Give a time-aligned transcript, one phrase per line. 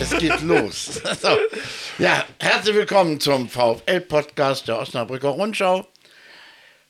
[0.00, 1.02] Es geht los.
[1.20, 1.36] So.
[1.98, 5.86] Ja, herzlich willkommen zum VfL-Podcast der Osnabrücker Rundschau.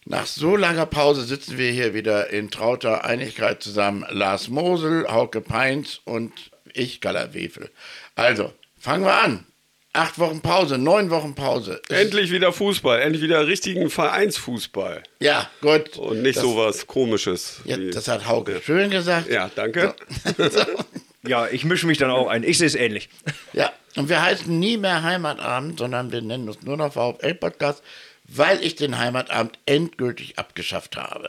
[0.05, 4.07] Nach so langer Pause sitzen wir hier wieder in trauter Einigkeit zusammen.
[4.11, 6.33] Lars Mosel, Hauke Peins und
[6.73, 7.71] ich, Gala Wefel.
[8.15, 9.45] Also, fangen wir an.
[9.93, 11.83] Acht Wochen Pause, neun Wochen Pause.
[11.89, 15.03] Endlich wieder Fußball, endlich wieder richtigen Vereinsfußball.
[15.19, 15.99] Ja, gut.
[15.99, 17.61] Und nicht das, sowas Komisches.
[17.65, 19.29] Ja, das hat Hauke schön gesagt.
[19.29, 19.97] Ja, danke.
[20.39, 20.61] So.
[21.27, 22.43] Ja, ich mische mich dann auch ein.
[22.43, 23.09] Ich sehe es ähnlich.
[23.53, 27.83] Ja, und wir heißen nie mehr Heimatabend, sondern wir nennen uns nur noch VfL-Podcast,
[28.25, 31.29] weil ich den Heimatabend endgültig abgeschafft habe.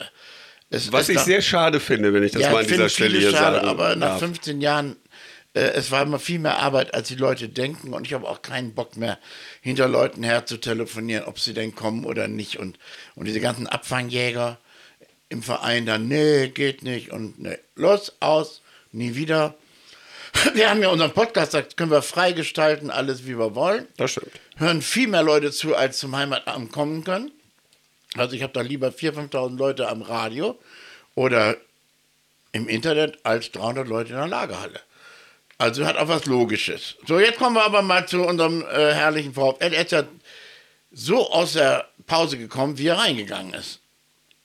[0.70, 3.32] Es, Was ich sehr schade finde, wenn ich das ja, mal an dieser Stelle hier
[3.32, 4.20] schade, sagen Aber nach darf.
[4.20, 4.96] 15 Jahren,
[5.54, 8.42] äh, es war immer viel mehr Arbeit, als die Leute denken und ich habe auch
[8.42, 9.20] keinen Bock mehr,
[9.60, 12.58] hinter Leuten her zu telefonieren, ob sie denn kommen oder nicht.
[12.58, 12.80] Und,
[13.16, 14.60] und diese ganzen Abfangjäger
[15.28, 18.62] im Verein dann, nee, geht nicht und nee, los, aus,
[18.94, 19.56] nie wieder.
[20.54, 23.88] Wir haben ja unseren Podcast, da können wir freigestalten, alles wie wir wollen.
[23.98, 24.32] Das stimmt.
[24.58, 27.32] Hören viel mehr Leute zu, als zum Heimatabend kommen können.
[28.16, 30.60] Also ich habe da lieber 4.000, 5.000 Leute am Radio
[31.16, 31.58] oder
[32.52, 34.80] im Internet als 300 Leute in der Lagerhalle.
[35.58, 36.96] Also hat auch was Logisches.
[37.08, 39.74] So, jetzt kommen wir aber mal zu unserem äh, herrlichen VfL.
[39.74, 40.04] Er ist ja
[40.92, 43.81] so aus der Pause gekommen, wie er reingegangen ist.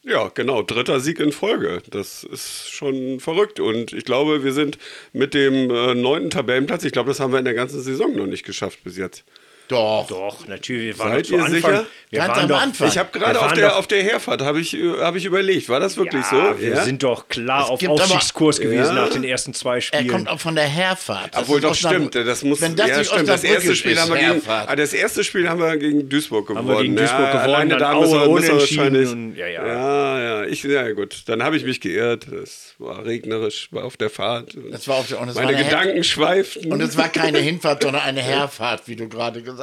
[0.09, 0.63] Ja, genau.
[0.63, 1.83] Dritter Sieg in Folge.
[1.91, 3.59] Das ist schon verrückt.
[3.59, 4.79] Und ich glaube, wir sind
[5.13, 8.27] mit dem äh, neunten Tabellenplatz, ich glaube, das haben wir in der ganzen Saison noch
[8.27, 9.25] nicht geschafft bis jetzt.
[9.69, 10.07] Doch.
[10.09, 10.97] Doch, natürlich.
[10.97, 11.87] Wir waren Seid ihr Anfang, sicher?
[12.11, 12.89] Wir Ganz waren am doch, Anfang.
[12.89, 15.81] Ich habe gerade auf der, auf der Herfahrt habe ich, äh, hab ich überlegt, war
[15.81, 16.61] das wirklich ja, so?
[16.61, 16.85] Wir ja?
[16.85, 19.05] sind doch klar Es auf gibt aber- Aufstiegskurs gewesen Ja.
[19.05, 20.09] nach den ersten zwei Er Spielen.
[20.09, 21.35] kommt auch von der Herfahrt.
[21.35, 23.29] Das Obwohl doch stimmt, das muss Wenn das ja, nicht stimmt.
[23.29, 26.47] Das erste Spiel ist, haben wir gegen, ah, das erste Spiel haben wir gegen Duisburg
[26.47, 26.69] gewonnen.
[26.69, 29.67] wir gegen Duisburg ja, gewonnen, Alleine dann da müssen wir, müssen wir ja, ja.
[29.67, 31.23] ja, ja, ich, ja gut.
[31.27, 32.29] Dann habe ich mich geirrt.
[32.29, 34.57] Es war regnerisch, war auf der Fahrt.
[34.71, 36.73] Das war auf der- und Meine Gedanken schweiften.
[36.73, 39.56] Und es war keine Hinfahrt, sondern eine Herfahrt, wie du gerade gesagt hast.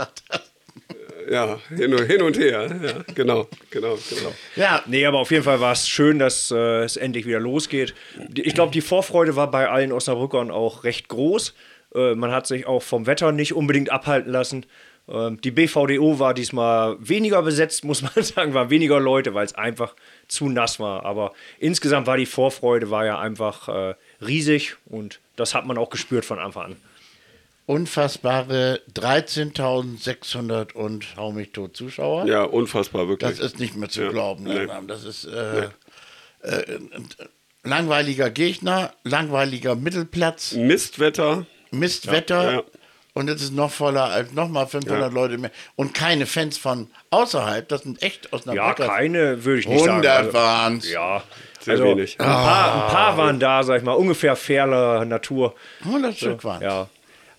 [1.30, 2.70] Ja, hin und, hin und her.
[2.84, 4.34] Ja, genau, genau, genau.
[4.56, 7.94] Ja, Nee, aber auf jeden Fall war es schön, dass äh, es endlich wieder losgeht.
[8.36, 11.54] Ich glaube, die Vorfreude war bei allen Osnabrückern auch recht groß.
[11.96, 14.66] Äh, man hat sich auch vom Wetter nicht unbedingt abhalten lassen.
[15.08, 19.56] Ähm, die BVDO war diesmal weniger besetzt, muss man sagen, war weniger Leute, weil es
[19.56, 19.96] einfach
[20.28, 21.06] zu nass war.
[21.06, 25.90] Aber insgesamt war die Vorfreude war ja einfach äh, riesig und das hat man auch
[25.90, 26.76] gespürt von Anfang an.
[27.66, 32.26] Unfassbare 13.600 und hau mich tot Zuschauer.
[32.26, 33.30] Ja, unfassbar, wirklich.
[33.30, 34.44] Das ist nicht mehr zu Ja, glauben.
[34.44, 34.68] nee.
[34.88, 35.70] Das ist äh,
[36.42, 36.64] äh,
[37.64, 41.46] langweiliger Gegner, langweiliger Mittelplatz, Mistwetter.
[41.72, 42.44] Mistwetter.
[42.44, 42.64] Ja, ja.
[43.16, 45.08] Und es ist noch voller als nochmal 500 Ja.
[45.08, 45.52] Leute mehr.
[45.76, 47.68] Und keine Fans von außerhalb.
[47.70, 50.26] Das sind echt aus einer Ja, keine würde ich nicht 100 sagen.
[50.26, 50.90] Also, waren's.
[50.92, 51.24] ja,
[51.62, 52.20] Sehr also wenig.
[52.20, 55.54] Ein paar, ein paar waren da, sag ich mal, ungefähr fairer Natur.
[55.86, 56.88] 100 Stück waren Ja.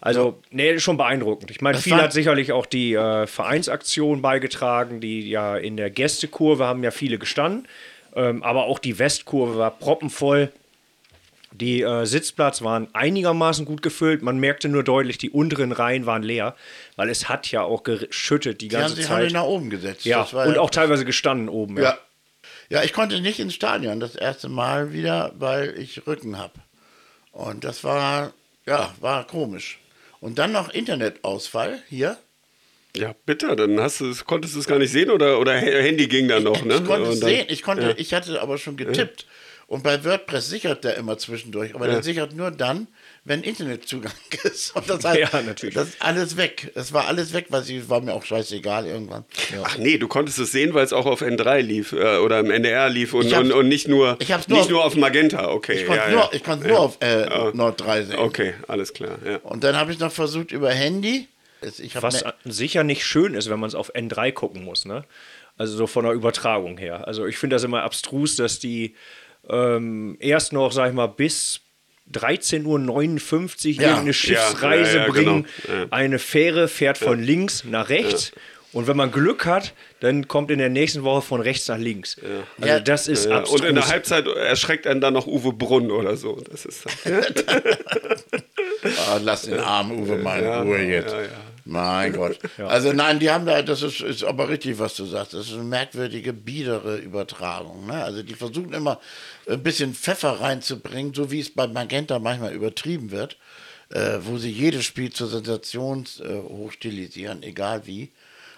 [0.05, 1.51] Also, nee, schon beeindruckend.
[1.51, 6.67] Ich meine, viel hat sicherlich auch die äh, Vereinsaktion beigetragen, die ja in der Gästekurve
[6.67, 7.67] haben ja viele gestanden.
[8.15, 10.53] Ähm, aber auch die Westkurve war proppenvoll.
[11.53, 14.23] Die äh, Sitzplatz waren einigermaßen gut gefüllt.
[14.23, 16.55] Man merkte nur deutlich, die unteren Reihen waren leer,
[16.97, 19.33] weil es hat ja auch geschüttet die Die haben ganze sich alle Zeit.
[19.33, 20.05] nach oben gesetzt.
[20.05, 21.81] Ja, Das war und ja- auch teilweise gestanden oben.
[21.81, 21.97] Ja.
[22.71, 26.53] Ja, ich konnte nicht ins Stadion das erste Mal wieder, weil ich Rücken habe.
[27.33, 28.33] Und das war,
[28.67, 29.79] ja, war komisch.
[30.25, 32.17] Und dann noch Internetausfall hier.
[32.97, 36.07] Ja, bitter, dann hast du es, konntest du es gar nicht sehen oder, oder Handy
[36.09, 36.77] ging dann noch, ne?
[36.77, 37.95] Ich konnte es sehen, ich konnte, Ja.
[37.95, 39.27] ich hatte aber schon getippt.
[39.67, 41.75] Und bei WordPress sichert der immer zwischendurch.
[41.75, 42.87] Aber der sichert nur dann,
[43.27, 44.13] wenn Internetzugang
[44.45, 44.77] ist.
[44.77, 45.75] Und das heißt, Ja, natürlich.
[45.75, 46.71] Das ist alles weg.
[46.75, 49.25] Das war alles weg, weil sie war mir auch scheißegal irgendwann.
[49.63, 52.51] Ach nee, du konntest es sehen, weil es auch auf N3 lief äh, oder im
[52.51, 55.49] NDR lief und, und, und nicht nur, ich hab's nur nicht auf- nur auf Magenta,
[55.51, 55.81] okay.
[55.81, 56.31] Ich konnte ja, nur, ja.
[56.33, 58.19] ich konnte nur auf äh, Nord 3 sehen.
[58.19, 59.37] Okay, alles klar, ja.
[59.39, 61.29] Und dann habe ich noch versucht über Handy.
[61.95, 65.05] Was sicher nicht schön ist, wenn man es auf N3 gucken muss, ne?
[65.57, 67.07] Also so von der Übertragung her.
[67.07, 68.95] Also ich finde das immer abstrus, dass die
[69.49, 71.61] ähm, erst noch, sag ich mal, bis
[72.13, 72.65] 13.59
[73.77, 73.89] Uhr Ja.
[73.89, 75.47] irgendeine Schiffsreise Ja, ja, ja, bringen.
[75.67, 75.79] genau.
[75.83, 75.87] Ja.
[75.91, 78.33] Eine Fähre fährt von links nach rechts.
[78.73, 82.17] Und wenn man Glück hat, dann kommt in der nächsten Woche von rechts nach links.
[82.61, 82.81] Also Ja.
[82.81, 83.61] das ist Ja, abstrus.
[83.61, 86.41] und in der Halbzeit erschreckt einen dann noch Uwe Brunn oder so.
[86.51, 86.83] Das ist
[89.09, 91.13] Ah, lass den armen Uwe mal in Ruhe jetzt.
[91.13, 91.29] ja, ja.
[91.65, 92.39] Mein Gott.
[92.59, 95.35] Also nein, die haben da, das ist, ist aber richtig, was du sagst.
[95.35, 97.87] Das ist eine merkwürdige, biedere Übertragung.
[97.87, 98.05] Ne?
[98.05, 99.01] Also die versuchen immer
[99.49, 103.39] ein bisschen Pfeffer reinzubringen, so wie es bei Magenta manchmal übertrieben wird,
[103.91, 108.11] äh, wo sie jedes Spiel zur Sensation äh, hochstilisieren, egal wie.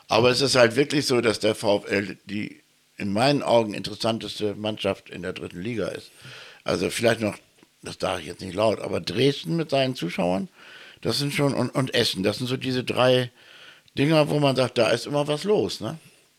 [0.08, 2.60] Aber es ist halt wirklich so, dass der VfL die
[2.96, 6.10] in meinen Augen interessanteste Mannschaft in der dritten Liga ist.
[6.64, 7.36] Also vielleicht noch,
[7.82, 10.48] das sage ich jetzt nicht laut, aber Dresden mit seinen Zuschauern,
[11.06, 13.30] Das sind schon, und, und Essen, das sind so diese drei
[13.96, 15.98] Dinger, wo man sagt, da ist immer was los, ne?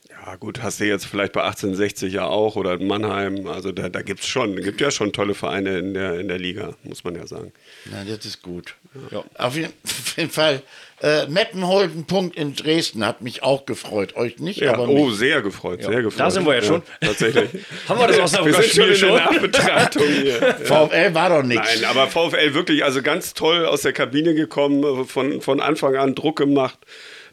[0.10, 3.48] Ja, gut, hast du jetzt vielleicht bei 1860 ja auch oder Mannheim.
[3.48, 6.38] Also da, da gibt es schon, gibt ja schon tolle Vereine in der, in der
[6.38, 7.54] Liga, muss man ja sagen.
[7.86, 8.76] Na, das ist gut.
[9.10, 9.24] Ja.
[9.38, 10.62] Auf, jeden, auf jeden Fall,
[11.02, 14.16] äh, Meppen holt einen Punkt in Dresden, hat mich auch gefreut.
[14.16, 14.90] Euch nicht, ja, aber.
[14.90, 15.18] Oh, mich.
[15.18, 16.20] sehr gefreut, sehr gefreut.
[16.20, 16.82] Da sind wir ja schon.
[17.00, 17.50] tatsächlich.
[17.88, 20.56] Haben wir das aus der Wir sind schon in der Nachbetrachtung hier.
[20.64, 21.82] VfL war doch nichts.
[21.82, 26.16] Nein, aber VfL wirklich, also ganz toll aus der Kabine gekommen, von, von Anfang an
[26.16, 26.80] Druck gemacht.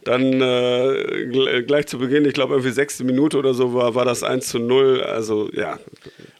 [0.04, 4.22] Dann äh, gleich zu Beginn, ich glaube irgendwie sechste Minute oder so war, war das
[4.22, 5.02] 1 zu 0.
[5.02, 5.78] Also ja.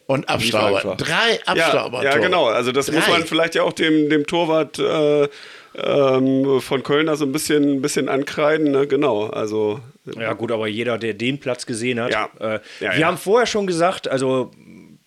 [0.05, 0.95] Und Abstauber.
[0.95, 2.03] Drei Abstauber.
[2.03, 2.45] Ja, ja, genau.
[2.45, 2.97] Also das Drei.
[2.97, 5.27] muss man vielleicht ja auch dem, dem Torwart äh,
[5.77, 8.71] ähm, von Kölner so ein bisschen, ein bisschen ankreiden.
[8.71, 8.87] Ne?
[8.87, 9.27] Genau.
[9.27, 9.79] Also,
[10.17, 12.11] ja, gut, aber jeder, der den Platz gesehen hat.
[12.11, 12.29] Ja.
[12.39, 13.07] Äh, Ja, wir ja.
[13.07, 14.51] haben vorher schon gesagt, also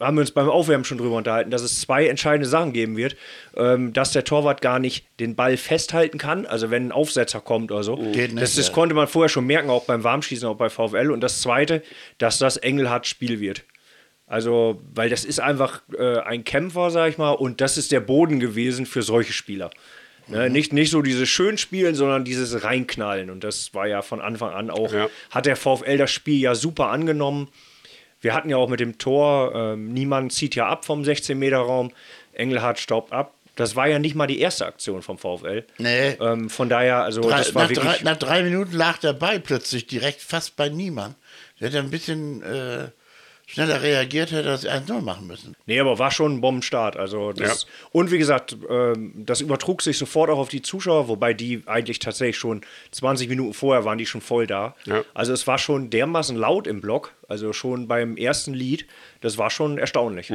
[0.00, 3.16] haben wir uns beim Aufwärmen schon drüber unterhalten, dass es zwei entscheidende Sachen geben wird.
[3.56, 7.72] Ähm, dass der Torwart gar nicht den Ball festhalten kann, also wenn ein Aufsetzer kommt
[7.72, 7.96] oder so.
[7.96, 8.74] Geht nicht, das, das ja.
[8.74, 11.10] konnte man vorher schon merken, auch beim Warmschießen, auch bei VfL.
[11.10, 11.82] Und das zweite,
[12.18, 13.64] dass das Engelhardt Spiel wird.
[14.26, 18.00] Also, weil das ist einfach äh, ein Kämpfer, sag ich mal, und das ist der
[18.00, 19.70] Boden gewesen für solche Spieler.
[20.28, 23.30] Ne, nicht, nicht so dieses schön spielen, sondern dieses Reinknallen.
[23.30, 25.08] Und das war ja von Anfang an auch, Ja.
[25.30, 27.48] hat der VfL das Spiel ja super angenommen.
[28.20, 31.92] Wir hatten ja auch mit dem Tor, ähm, niemand zieht ja ab vom 16-Meter-Raum.
[32.32, 33.32] Engelhardt staubt ab.
[33.56, 35.64] Das war ja nicht mal die erste Aktion vom VfL.
[35.78, 36.10] Nee.
[36.20, 37.86] Ähm, von daher, also Drei, das war nach, wirklich.
[37.96, 41.16] drei, nach drei Minuten lag der Ball plötzlich direkt fast bei niemand.
[41.58, 42.88] Der hätte ein bisschen äh,
[43.48, 45.56] schneller reagiert, hätte er das 1-0 machen müssen.
[45.64, 46.96] Nee, aber war schon ein Bombenstart.
[46.96, 51.32] Also das, Und wie gesagt, ähm, das übertrug sich sofort auch auf die Zuschauer, wobei
[51.32, 52.60] die eigentlich tatsächlich schon
[52.92, 54.76] 20 Minuten vorher waren die schon voll da.
[54.84, 55.02] Ja.
[55.14, 58.86] Also es war schon dermaßen laut im Block, also schon beim ersten Lied,
[59.22, 60.30] das war schon erstaunlich.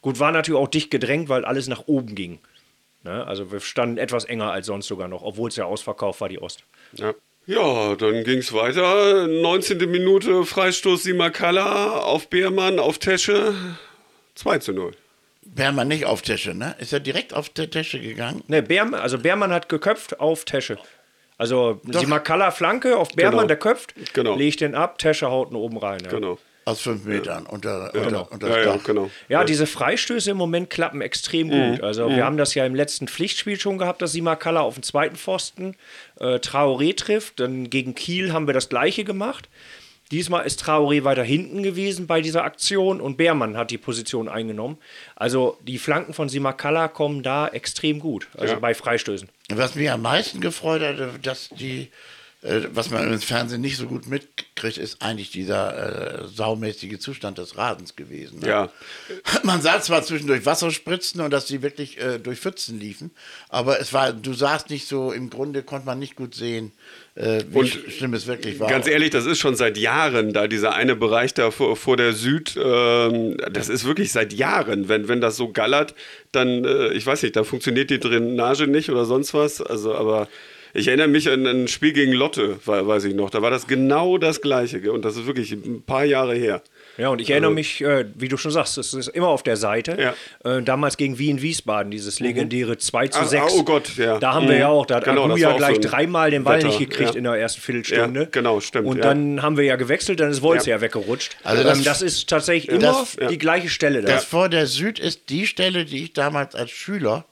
[0.00, 2.38] Gut, war natürlich auch dicht gedrängt, weil alles nach oben ging.
[3.02, 3.26] Ne?
[3.26, 6.40] Also wir standen etwas enger als sonst sogar noch, obwohl es ja ausverkauft war, die
[6.40, 6.62] Ost.
[6.92, 7.12] Ja.
[7.46, 9.26] Ja, dann ging es weiter.
[9.28, 9.78] 19.
[9.90, 13.54] Minute Freistoß Simakala auf Beermann, auf Tesche.
[14.34, 14.92] 2 zu 0.
[15.42, 16.74] Wäre man nicht auf Tische, ne?
[16.80, 18.42] Ist er direkt auf der Tische gegangen?
[18.48, 20.76] Ne, Beermann, also Beermann hat geköpft auf Tesche.
[21.38, 23.46] Also Simakala Flanke auf Beermann, Genau.
[23.48, 24.34] der köpft, Genau.
[24.36, 26.00] legt den ab, Tesche haut ihn oben rein.
[26.04, 26.10] Ja.
[26.10, 26.38] Genau.
[26.66, 28.84] Aus fünf Metern unter, unter, unter Ja, das ja, Dach.
[28.84, 29.10] genau.
[29.28, 31.70] Ja, diese Freistöße im Moment klappen extrem Mhm.
[31.76, 31.82] gut.
[31.84, 35.14] Also wir haben das ja im letzten Pflichtspiel schon gehabt, dass Simakala auf dem zweiten
[35.16, 35.76] Pfosten
[36.20, 37.38] äh, Traoré trifft.
[37.38, 39.48] Dann gegen Kiel haben wir das gleiche gemacht.
[40.10, 44.78] Diesmal ist Traoré weiter hinten gewesen bei dieser Aktion und Beermann hat die Position eingenommen.
[45.14, 48.58] Also die Flanken von Simakala kommen da extrem gut, also Ja.
[48.60, 49.28] bei Freistößen.
[49.50, 51.86] Was mich am meisten gefreut hat, dass die, äh,
[52.72, 57.56] was man im Fernsehen nicht so gut mitkriegt, ist eigentlich dieser äh, saumäßige Zustand des
[57.56, 58.40] Rasens gewesen.
[58.40, 58.48] Ne?
[58.48, 58.70] Ja.
[59.42, 63.10] Man sah zwar zwischendurch Wasserspritzen und dass die wirklich äh, durch Pfützen liefen,
[63.48, 66.72] aber es war, du sahst nicht so, im Grunde konnte man nicht gut sehen,
[67.16, 68.68] äh, wie Und sch- schlimm es wirklich war.
[68.68, 72.12] Ganz ehrlich, das ist schon seit Jahren da, dieser eine Bereich da vor, vor der
[72.12, 74.88] Süd, ähm, das ist wirklich seit Jahren.
[74.88, 75.94] Wenn, wenn das so gallert,
[76.32, 79.60] dann, äh, ich weiß nicht, da funktioniert die Drainage nicht oder sonst was.
[79.60, 80.28] Also, aber
[80.76, 83.30] ich erinnere mich an ein Spiel gegen Lotte, we- weiß ich noch.
[83.30, 84.92] Da war das genau das Gleiche.
[84.92, 86.62] Und das ist wirklich ein paar Jahre her.
[86.98, 89.56] Ja, und ich erinnere mich, äh, wie du schon sagst, es ist immer auf der
[89.56, 90.14] Seite.
[90.44, 90.56] Ja.
[90.58, 93.42] Äh, damals gegen Wien Wiesbaden, dieses legendäre 2 zu Ah, 6.
[93.44, 94.18] ah, oh Gott, ja.
[94.18, 94.60] Da haben wir Mhm.
[94.60, 97.10] ja auch, da hat Genau, war auch gleich so dreimal den Ball Wetter, nicht gekriegt
[97.10, 97.16] ja.
[97.18, 98.20] in der ersten Viertelstunde.
[98.20, 99.02] Ja, genau, stimmt, Und ja.
[99.02, 100.76] dann haben wir ja gewechselt, dann ist Wolz Ja.
[100.76, 101.36] ja, weggerutscht.
[101.44, 103.28] Also Also das- das, ähm, das ist tatsächlich immer das- ja.
[103.28, 104.00] die gleiche Stelle.
[104.00, 104.12] Da.
[104.12, 107.24] Das vor der Süd ist die Stelle, die ich damals als Schüler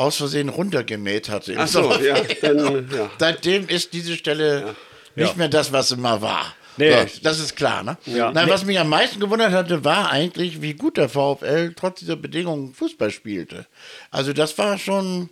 [0.00, 1.54] aus Versehen runtergemäht hatte.
[1.58, 2.16] Ach so, ja.
[2.42, 3.10] Dann, ja.
[3.18, 4.74] Seitdem ist diese Stelle
[5.14, 5.36] nicht Ja.
[5.36, 6.54] mehr das, was sie mal war.
[6.76, 6.92] Nee.
[7.06, 7.98] So, das ist klar, ne?
[8.06, 8.32] Ja.
[8.32, 12.16] Nein, was mich am meisten gewundert hatte, war eigentlich, wie gut der VfL trotz dieser
[12.16, 13.66] Bedingungen Fußball spielte.
[14.10, 15.28] Also das war schon.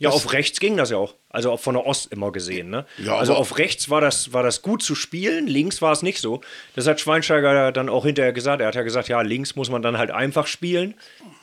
[0.00, 1.14] Ja, auf rechts ging das ja auch.
[1.28, 2.70] Also auch von der Ost immer gesehen.
[2.70, 2.86] Ne?
[2.98, 6.20] Ja, also auf rechts war das, war das gut zu spielen, links war es nicht
[6.20, 6.40] so.
[6.74, 8.62] Das hat Schweinsteiger dann auch hinterher gesagt.
[8.62, 10.94] Er hat ja gesagt, ja, links muss man dann halt einfach spielen.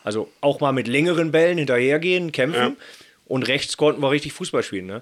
[0.03, 2.77] Also auch mal mit längeren Bällen hinterhergehen, kämpfen.
[3.25, 4.87] Und rechts konnten wir richtig Fußball spielen.
[4.87, 5.01] Ne?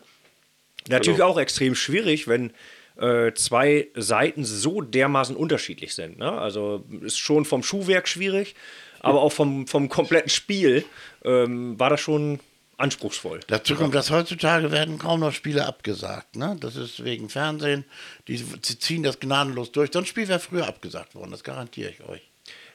[0.89, 1.29] Natürlich Genau.
[1.29, 2.51] auch extrem schwierig, wenn
[3.00, 6.17] äh, zwei Seiten so dermaßen unterschiedlich sind.
[6.17, 6.31] Ne?
[6.31, 8.55] Also ist schon vom Schuhwerk schwierig,
[9.00, 10.83] aber auch vom, vom kompletten Spiel
[11.24, 12.39] ähm, war das schon
[12.77, 13.39] anspruchsvoll.
[13.48, 16.36] Dazu kommt, dass heutzutage werden kaum noch Spiele abgesagt.
[16.36, 16.58] Ne?
[16.60, 17.86] Das ist wegen Fernsehen.
[18.27, 19.91] Die sie ziehen das gnadenlos durch.
[19.94, 22.22] So ein Spiel wäre früher abgesagt worden, das garantiere ich euch.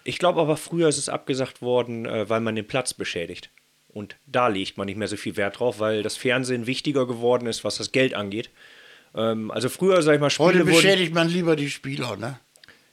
[0.04, 3.50] Ich glaube aber, früher ist es abgesagt worden, äh, weil man den Platz beschädigt.
[3.88, 7.46] Und da legt man nicht mehr so viel Wert drauf, weil das Fernsehen wichtiger geworden
[7.46, 8.50] ist, was das Geld angeht.
[9.14, 12.38] Ähm, also früher, sag ich mal, Spiele Heute beschädigt man lieber die Spieler, ne?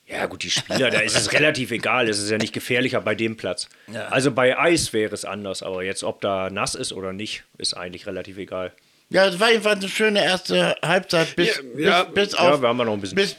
[0.07, 2.07] Ja gut, die Spieler, da ist es relativ egal.
[2.07, 3.67] Es ist ja nicht gefährlicher bei dem Platz.
[3.91, 4.07] Ja.
[4.07, 7.73] Also bei Eis wäre es anders, aber jetzt, ob da nass ist oder nicht, ist
[7.75, 8.71] eigentlich relativ egal.
[9.09, 12.03] Ja, es war jedenfalls eine schöne erste Halbzeit bis, Ja, ja.
[12.03, 13.15] bis, bis Ja, auf wir haben ja noch ein bisschen.
[13.15, 13.35] bis,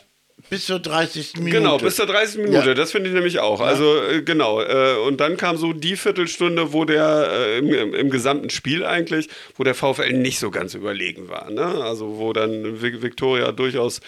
[0.51, 1.35] bis zur 30.
[1.37, 1.51] Minute.
[1.53, 2.43] Genau, bis zur 30.
[2.45, 2.75] Minute, Ja.
[2.75, 3.61] das finde ich nämlich auch.
[3.61, 7.95] Also äh, genau, äh, und dann kam so die Viertelstunde, wo der äh, im, im,
[7.95, 11.51] im gesamten Spiel eigentlich, wo der VfL nicht so ganz überlegen war.
[11.51, 11.65] Ne?
[11.65, 14.01] Also wo dann Vi- Viktoria durchaus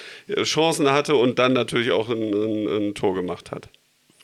[0.45, 3.69] Chancen hatte und dann natürlich auch ein, ein, ein Tor gemacht hat.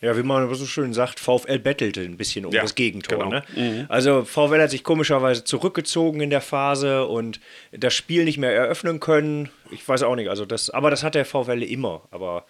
[0.03, 3.19] Ja, wie man so schön sagt, VfL bettelte ein bisschen um Ja, das Gegentor.
[3.19, 3.31] genau.
[3.57, 3.87] Ne?
[3.89, 7.41] Also VfL hat sich komischerweise zurückgezogen in der Phase und
[7.73, 9.49] das Spiel nicht mehr eröffnen können.
[9.71, 12.03] Ich weiß auch nicht, also das, aber das hat der VfL immer.
[12.11, 12.45] Aber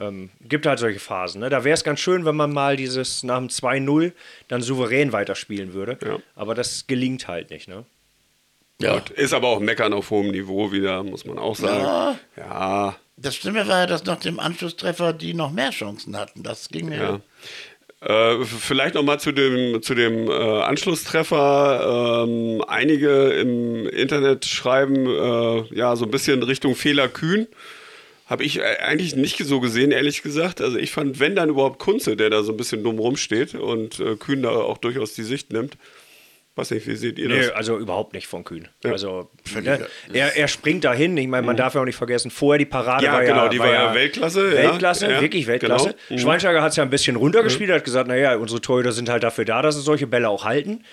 [0.00, 1.40] ähm, gibt halt solche Phasen.
[1.40, 1.50] Ne?
[1.50, 4.12] Da wäre es ganz schön, wenn man mal dieses nach dem 2-0
[4.48, 5.98] dann souverän weiterspielen würde.
[6.04, 6.18] Ja.
[6.36, 7.66] Aber das gelingt halt nicht.
[7.68, 7.84] Ne?
[8.80, 8.94] Ja.
[8.94, 12.18] Gut, ist aber auch Meckern auf hohem Niveau wieder, muss man auch sagen.
[12.36, 16.42] Ja, Das Schlimme war ja, dass nach dem Anschlusstreffer die noch mehr Chancen hatten.
[16.42, 16.96] Das ging mir.
[16.96, 17.20] ja.
[18.02, 22.24] Äh, vielleicht noch mal zu dem, zu dem äh, Anschlusstreffer.
[22.26, 27.46] Ähm, einige im Internet schreiben äh, ja so ein bisschen Richtung Fehler kühn.
[28.26, 30.60] Habe ich äh, eigentlich nicht so gesehen, ehrlich gesagt.
[30.60, 34.00] Also ich fand, wenn dann überhaupt Kunze, der da so ein bisschen dumm rumsteht und
[34.00, 35.76] äh, Kühn da auch durchaus die Sicht nimmt.
[36.54, 37.50] Weiß nicht, wie seht ihr Nee, das?
[37.52, 38.68] also überhaupt nicht von Kühn.
[38.84, 41.16] Also Völliger- ne, er, er springt dahin.
[41.16, 43.04] Ich meine, man darf ja auch nicht vergessen, vorher die Parade Mhm.
[43.06, 44.56] Ja, war genau, ja, die war ja Weltklasse, ja.
[44.70, 45.84] Weltklasse, Ja, wirklich Weltklasse.
[45.86, 45.98] genau.
[46.10, 46.18] Mhm.
[46.18, 49.46] Schweinsteiger hat es ja ein bisschen runtergespielt, hat gesagt, naja, unsere Torhüter sind halt dafür
[49.46, 50.84] da, dass sie solche Bälle auch halten.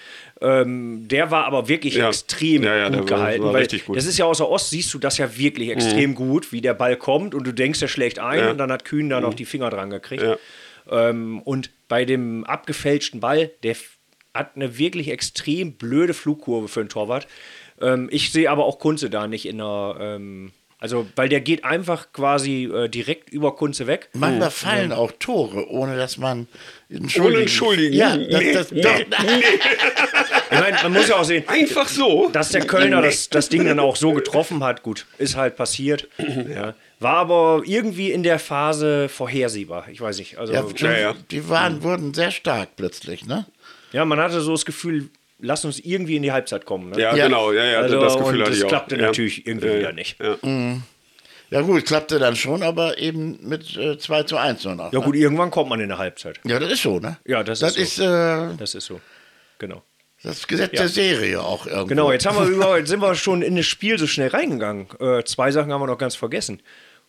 [0.42, 2.08] Ähm, der war aber wirklich Ja.
[2.08, 3.44] extrem Ja, ja, gut gehalten.
[3.44, 3.96] war weil richtig gut.
[3.96, 3.98] Mhm.
[4.00, 6.96] Das ist ja außer Ost, siehst du das ja wirklich extrem gut, wie der Ball
[6.96, 8.51] kommt und du denkst, der schlägt ein Ja.
[8.51, 10.24] und dann hat Kühn da noch die Finger dran gekriegt.
[10.24, 10.38] Ja.
[10.89, 13.75] Ähm, und bei dem abgefälschten Ball, der
[14.39, 17.27] hat eine wirklich extrem blöde Flugkurve für einen Torwart.
[17.81, 19.98] Ähm, ich sehe aber auch Kunze da nicht in der.
[20.00, 24.08] Ähm, also, weil der geht einfach quasi äh, direkt über Kunze weg.
[24.13, 26.48] Manchmal fallen auch Tore, ohne dass man
[26.89, 27.34] entschuldigen.
[27.34, 27.93] Ohne entschuldigen.
[27.93, 29.00] Ja, das, Nee, das, nee, doch,
[30.51, 32.29] Ich meine, man muss ja auch sehen, Einfach so.
[32.31, 34.81] dass der Kölner das, das Ding dann auch so getroffen hat.
[34.81, 36.08] Gut, ist halt passiert.
[36.17, 36.75] Ja.
[37.01, 39.88] War aber irgendwie in der Phase vorhersehbar.
[39.91, 40.38] Ich weiß nicht.
[40.38, 41.15] Also, ja, ja.
[41.29, 43.46] Die waren, wurden sehr stark plötzlich, ne?
[43.91, 46.91] Ja, man hatte so das Gefühl, lass uns irgendwie in die Halbzeit kommen.
[46.91, 47.00] Ne?
[47.01, 47.25] Ja, Ja.
[47.27, 48.69] genau, ja, ja, Also, das Gefühl und hatte das ich auch.
[48.69, 49.01] klappte ja.
[49.03, 50.17] natürlich irgendwie ja, wieder ja, nicht.
[50.22, 50.38] Ja.
[51.51, 54.93] Ja gut, klappte dann schon, aber eben mit äh, 2 zu 1 nur noch.
[54.93, 55.05] Ja ne?
[55.05, 56.39] gut, irgendwann kommt man in der Halbzeit.
[56.46, 57.17] Ja, das ist so, ne?
[57.25, 59.01] Ja, das das ist ist äh, Das ist so.
[59.58, 59.81] Genau.
[60.22, 61.88] das Gesetz der Serie auch irgendwo.
[61.88, 64.88] Genau, jetzt haben wir über, jetzt sind wir schon in das Spiel so schnell reingegangen.
[65.00, 66.62] Äh, zwei Sachen haben wir noch ganz vergessen.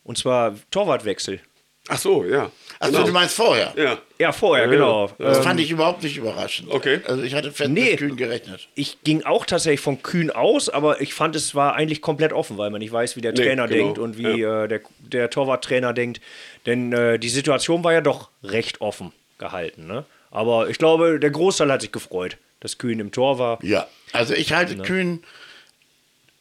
[0.05, 1.41] Und zwar Torwartwechsel.
[1.89, 2.51] Ach so, ja.
[2.81, 3.07] Achso, genau.
[3.07, 3.75] du meinst vorher.
[3.77, 3.99] Ja.
[4.19, 5.11] Ja, vorher, Ja, genau.
[5.19, 6.71] Das Ähm, fand ich überhaupt nicht überraschend.
[6.71, 7.01] Okay.
[7.07, 7.91] Also ich hatte fest Nee.
[7.91, 8.69] mit Kühn gerechnet.
[8.75, 12.57] ich ging auch tatsächlich von Kühn aus, aber ich fand, es war eigentlich komplett offen,
[12.57, 15.29] weil man nicht weiß, wie der Nee, Trainer genau, denkt und wie äh, der, der
[15.31, 16.21] Torwarttrainer denkt.
[16.65, 19.87] Denn äh, die Situation war ja doch recht offen gehalten.
[19.87, 20.05] Ne?
[20.31, 23.59] Aber ich glaube, der Großteil hat sich gefreut, dass Kühn im Tor war.
[23.63, 25.23] Ja, also ich halte Kühn,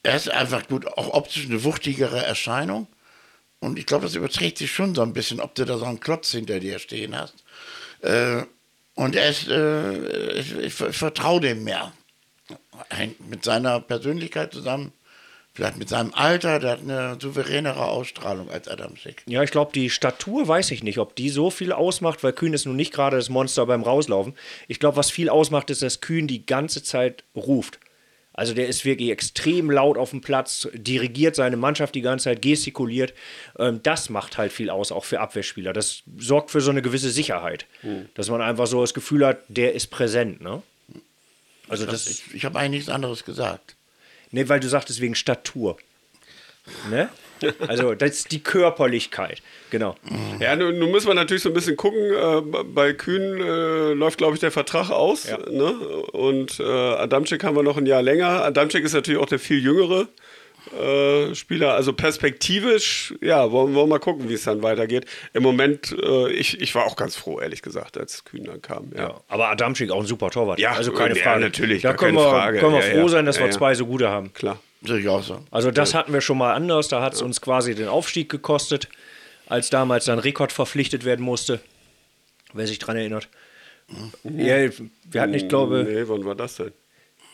[0.04, 2.88] er ist einfach gut, auch optisch eine wuchtigere Erscheinung.
[3.60, 6.00] Und ich glaube, das überträgt sich schon so ein bisschen, ob du da so einen
[6.00, 7.44] Klotz hinter dir stehen hast.
[8.02, 8.44] Äh,
[8.96, 11.92] und er ist, äh, ich, ich, vertraue dem mehr.
[12.90, 14.94] Hängt mit seiner Persönlichkeit zusammen,
[15.54, 19.24] vielleicht mit seinem Alter, der hat eine souveränere Ausstrahlung als Adam Schick.
[19.26, 22.54] Ja, ich glaube, die Statur weiß ich nicht, ob die so viel ausmacht, weil Kühn
[22.54, 24.34] ist nun nicht gerade das Monster beim Rauslaufen.
[24.68, 27.80] Ich glaube, was viel ausmacht, ist, dass Kühn die ganze Zeit ruft.
[28.40, 32.42] Also der ist wirklich extrem laut auf dem Platz, dirigiert seine Mannschaft die ganze Zeit,
[32.42, 33.14] gestikuliert.
[33.58, 35.74] Ähm, das macht halt viel aus, auch für Abwehrspieler.
[35.74, 37.66] Das sorgt für so eine gewisse Sicherheit,
[38.14, 40.40] dass man einfach so das Gefühl hat, der ist präsent.
[40.40, 40.64] Ne?
[41.68, 43.76] Also das, Ich, ich habe eigentlich nichts anderes gesagt.
[44.32, 45.78] Ne, weil du sagtest wegen Statur.
[46.90, 47.10] Ne?
[47.68, 49.42] Also, das ist die Körperlichkeit.
[49.70, 49.96] Genau.
[50.40, 52.00] Ja, nun, nun müssen wir natürlich so ein bisschen gucken.
[52.00, 55.30] Äh, bei Kühn äh, läuft, glaube ich, der Vertrag aus.
[55.30, 55.38] Ja.
[55.38, 55.72] Ne?
[56.12, 58.44] Und äh, Adamczyk haben wir noch ein Jahr länger.
[58.44, 60.08] Adamczyk ist natürlich auch der viel jüngere
[60.78, 61.74] äh, Spieler.
[61.74, 65.06] Also perspektivisch, ja, wollen wir mal gucken, wie es dann weitergeht.
[65.34, 68.92] Im Moment, äh, ich, ich war auch ganz froh, ehrlich gesagt, als Kühn dann kam.
[68.96, 69.10] Ja.
[69.10, 70.60] Ja, aber Adamczyk auch ein super Torwart.
[70.60, 71.42] Ja, also keine ja, Frage.
[71.42, 72.60] natürlich, Da gar können keine wir, Frage.
[72.60, 74.34] können wir froh sein, dass wir zwei so gute haben.
[74.34, 74.60] Klar.
[74.82, 75.40] Sehe ich auch so.
[75.52, 76.88] Also das hatten wir schon mal anders.
[76.88, 78.88] Da hat es uns quasi den Aufstieg gekostet,
[79.48, 81.60] als damals dann Rekord verpflichtet werden musste.
[82.54, 83.28] Wer sich dran erinnert.
[84.24, 84.70] Ja,
[85.12, 86.72] wir hatten, ich glaube, Nee, wann war das denn?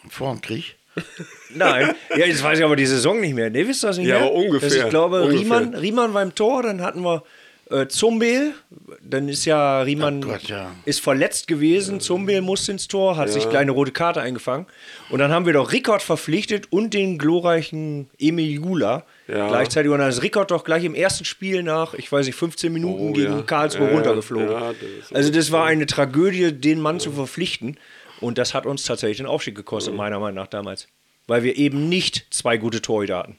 [0.09, 0.75] Vor dem Krieg.
[1.53, 3.49] Nein, ja, jetzt weiß ich aber die Saison nicht mehr.
[3.49, 4.27] Ne, wisst ihr das nicht Ja, mehr?
[4.27, 5.39] aber ungefähr, Das, ich glaube, ungefähr.
[5.41, 7.23] Riemann, Riemann war im Tor, dann hatten wir
[7.69, 8.53] äh, Zumbel,
[9.01, 10.72] dann ist ja Riemann Oh Gott, ja.
[10.86, 14.67] ist verletzt gewesen, Zumbel musste ins Tor, hat sich kleine rote Karte eingefangen.
[15.10, 19.48] Und dann haben wir doch Rickard verpflichtet und den glorreichen Emil Jula Ja.
[19.48, 19.91] gleichzeitig.
[19.91, 23.10] Und dann ist Rickard doch gleich im ersten Spiel nach, ich weiß nicht, 15 Minuten
[23.10, 23.41] Oh, gegen ja.
[23.41, 23.95] Karlsruhe Ja, ja.
[23.95, 24.51] runtergeflogen.
[24.51, 27.77] Ja, das also das war eine Tragödie, den Mann zu verpflichten.
[28.22, 30.88] Und das hat uns tatsächlich den Aufstieg gekostet, meiner Meinung nach damals.
[31.27, 33.38] weil wir eben nicht zwei gute Torhüter hatten.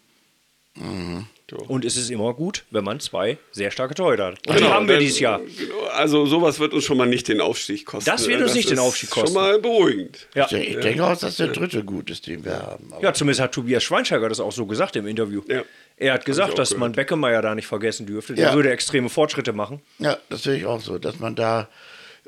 [1.69, 4.47] Und es ist immer gut, wenn man zwei sehr starke Torhüter hat.
[4.49, 5.39] Und die haben wir dieses Jahr.
[5.41, 8.11] genau, Also sowas wird uns schon mal nicht den Aufstieg kosten.
[8.11, 9.29] Das wird uns nicht den ist Aufstieg kosten.
[9.29, 10.27] Schon mal beruhigend.
[10.35, 10.45] Ja.
[10.45, 12.93] Ich, denke- ich denke auch, dass der dritte gut ist, den wir haben.
[12.93, 15.43] Aber ja, zumindest hat Tobias Schweinsteiger das auch so gesagt im Interview.
[15.47, 15.63] Ja.
[15.97, 16.97] Er hat gesagt, dass man gehört.
[17.09, 18.35] Beckemeyer da nicht vergessen dürfte.
[18.35, 18.55] Der Ja.
[18.55, 19.81] würde extreme Fortschritte machen.
[19.99, 21.69] Ja, das sehe ich auch so, dass man da.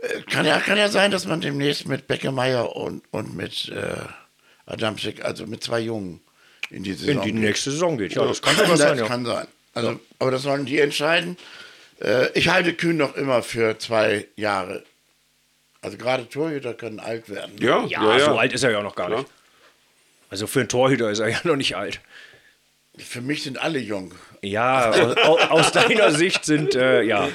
[0.01, 3.97] Äh, kann, ja, kann ja sein, dass man demnächst mit Beckemeyer und, und mit äh,
[4.67, 6.21] Adamczyk, also mit zwei Jungen,
[6.71, 7.41] in die Saison In die geht.
[7.41, 8.15] nächste Saison geht.
[8.15, 9.07] Ja, das kann das sogar sein, ja.
[9.07, 9.47] kann sein.
[9.75, 11.37] Also, Aber das sollen die entscheiden.
[12.01, 14.85] Äh, ich halte Kühn noch immer für zwei Jahre.
[15.81, 17.53] Also gerade Torhüter können alt werden.
[17.61, 19.19] Ja, Ja, so alt ist er ja noch gar Ja.
[19.19, 19.31] nicht.
[20.31, 22.01] Also für einen Torhüter ist er ja noch nicht alt.
[22.99, 24.13] Für mich sind alle jung.
[24.43, 27.29] Ja, aus, aus deiner Sicht sind, äh, ja,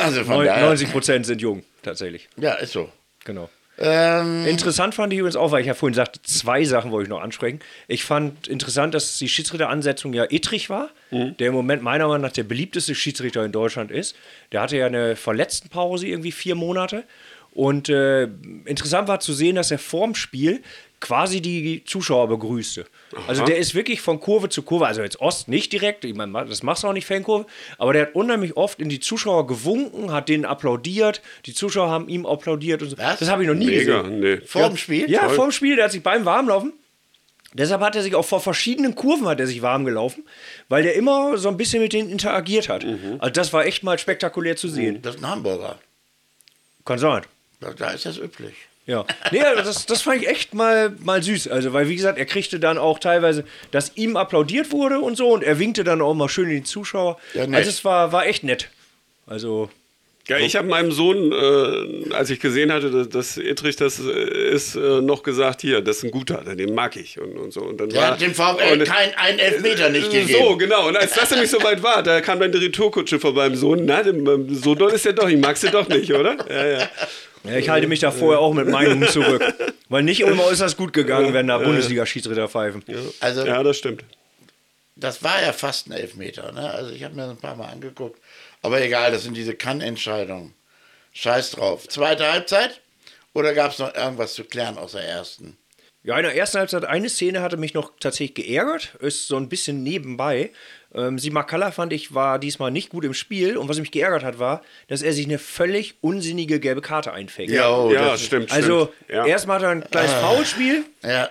[0.00, 0.64] Also von neun- daher.
[0.66, 2.28] 90 Prozent sind jung, tatsächlich.
[2.36, 2.90] Ja, ist so.
[3.24, 3.50] Genau.
[3.78, 7.10] Ähm, Interessant fand ich übrigens auch, weil ich ja vorhin sagte, zwei Sachen wollte ich
[7.10, 7.60] noch ansprechen.
[7.88, 12.32] Ich fand interessant, dass die Schiedsrichteransetzung ja Ittrich war, der im Moment meiner Meinung nach
[12.32, 14.16] der beliebteste Schiedsrichter in Deutschland ist.
[14.52, 17.04] Der hatte ja eine Verletztenpause, irgendwie vier Monate.
[17.52, 18.24] Und äh,
[18.64, 20.60] interessant war zu sehen, dass er vorm Spiel
[21.04, 22.86] quasi die Zuschauer begrüßte.
[23.28, 26.46] Also der ist wirklich von Kurve zu Kurve, also jetzt Ost nicht direkt, ich meine,
[26.46, 27.44] das machst du auch nicht Fankurve,
[27.76, 32.08] aber der hat unheimlich oft in die Zuschauer gewunken, hat denen applaudiert, die Zuschauer haben
[32.08, 32.96] ihm applaudiert und so.
[32.98, 33.18] Was?
[33.18, 34.20] Das habe ich noch nie Mega, gesehen.
[34.20, 34.38] nee.
[34.38, 35.10] vor dem Spiel?
[35.10, 36.72] Ja, vorm Spiel, der hat sich beim Warmlaufen.
[37.52, 40.24] Deshalb hat er sich auch vor verschiedenen Kurven hat er sich warm gelaufen,
[40.70, 42.84] weil der immer so ein bisschen mit denen interagiert hat.
[43.18, 45.02] Also das war echt mal spektakulär zu sehen.
[45.02, 45.78] Das ist ein Hamburger.
[46.86, 47.22] Kann sein.
[47.60, 48.54] Da, da ist das üblich.
[48.86, 49.06] Ja.
[49.32, 51.48] Nee, also das, das fand ich echt mal, mal süß.
[51.48, 55.28] Also, weil, wie gesagt, er kriegte dann auch teilweise, dass ihm applaudiert wurde und so
[55.30, 57.16] und er winkte dann auch mal schön in die Zuschauer.
[57.32, 57.56] Ja, nett.
[57.58, 58.68] also, es war, war echt nett.
[59.26, 59.70] Also,
[60.28, 64.50] Ja, ich habe meinem Sohn, äh, als ich gesehen hatte, dass, dass Ittrich das äh,
[64.52, 67.60] ist, äh, noch gesagt, hier, das ist ein guter, den mag ich und, und so.
[67.62, 70.38] Und dann Der war, hat dem VfL und- keinen einen Elfmeter nicht gegeben.
[70.46, 70.88] So, genau.
[70.88, 73.86] Und als das nämlich so weit war, da kam dann die Retourkutsche von meinem Sohn.
[73.86, 76.36] Na, dem, so doll ist der doch, ich magst du doch nicht, oder?
[76.50, 76.88] Ja, ja.
[77.44, 79.42] Ja, ich halte mich da vorher auch mit Meinungen zurück.
[79.88, 82.82] Weil nicht immer ist das gut gegangen, wenn da Bundesliga-Schiedsrichter pfeifen.
[83.20, 84.04] Also, ja, das stimmt.
[84.96, 86.52] das war ja fast ein Elfmeter.
[86.52, 86.70] Ne?
[86.70, 88.20] Also, ich habe mir das ein paar Mal angeguckt.
[88.62, 90.54] Aber egal, das sind diese Kann-Entscheidungen.
[91.12, 91.86] Scheiß drauf.
[91.88, 92.80] Zweite Halbzeit?
[93.34, 95.58] Oder gab es noch irgendwas zu klären aus der ersten?
[96.02, 99.48] Ja, in der ersten Halbzeit eine Szene hatte mich noch tatsächlich geärgert, ist so ein
[99.48, 100.50] bisschen nebenbei.
[100.94, 104.38] Ähm, Simakala fand ich war diesmal nicht gut im Spiel und was mich geärgert hat
[104.38, 107.50] war, dass er sich eine völlig unsinnige gelbe Karte einfängt.
[107.68, 108.52] oh, ja, das stimmt.
[108.52, 109.10] Also stimmt.
[109.10, 109.26] Ja.
[109.26, 111.28] erstmal hat er ein kleines Foulspiel, Ja,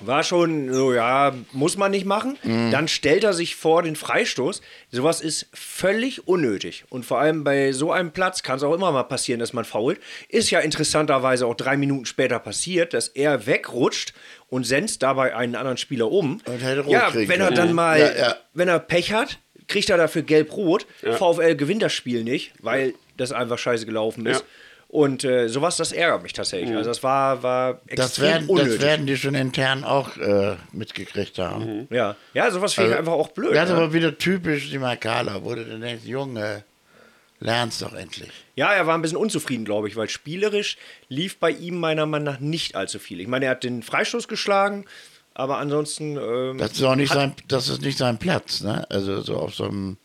[0.00, 2.36] war schon so, ja, muss man nicht machen.
[2.42, 4.60] Dann stellt er sich vor den Freistoß.
[4.90, 6.84] Sowas ist völlig unnötig.
[6.90, 9.64] Und vor allem bei so einem Platz kann es auch immer mal passieren, dass man
[9.64, 9.98] fault.
[10.28, 14.14] Ist ja interessanterweise auch drei Minuten später passiert, dass er wegrutscht
[14.48, 16.40] und senzt dabei einen anderen Spieler um.
[16.44, 18.36] Und hätte rot ja, wenn er dann mal, Ja, ja.
[18.52, 20.86] wenn er Pech hat, kriegt er dafür gelb-rot.
[21.02, 24.44] VfL gewinnt das Spiel nicht, weil das einfach scheiße gelaufen ist.
[24.94, 26.76] Und äh, sowas, das ärgert mich tatsächlich.
[26.76, 28.74] Also das war, war extrem das werden, unnötig.
[28.74, 31.88] das werden die schon intern auch äh, mitgekriegt haben.
[31.90, 33.56] Ja, ja sowas finde ich einfach auch blöd.
[33.56, 33.82] Das ist ne?
[33.82, 36.62] aber wieder typisch die Makala, wo du dann denkst, Junge,
[37.40, 38.30] lern's doch endlich.
[38.54, 40.78] Ja, er war ein bisschen unzufrieden, glaube ich, weil spielerisch
[41.08, 43.18] lief bei ihm meiner Meinung nach nicht allzu viel.
[43.18, 44.84] Ich meine, er hat den Freistoß geschlagen,
[45.34, 48.86] aber ansonsten, ähm, Das ist auch nicht sein, das ist nicht sein Platz, ne?
[48.90, 49.96] Also so auf so einem.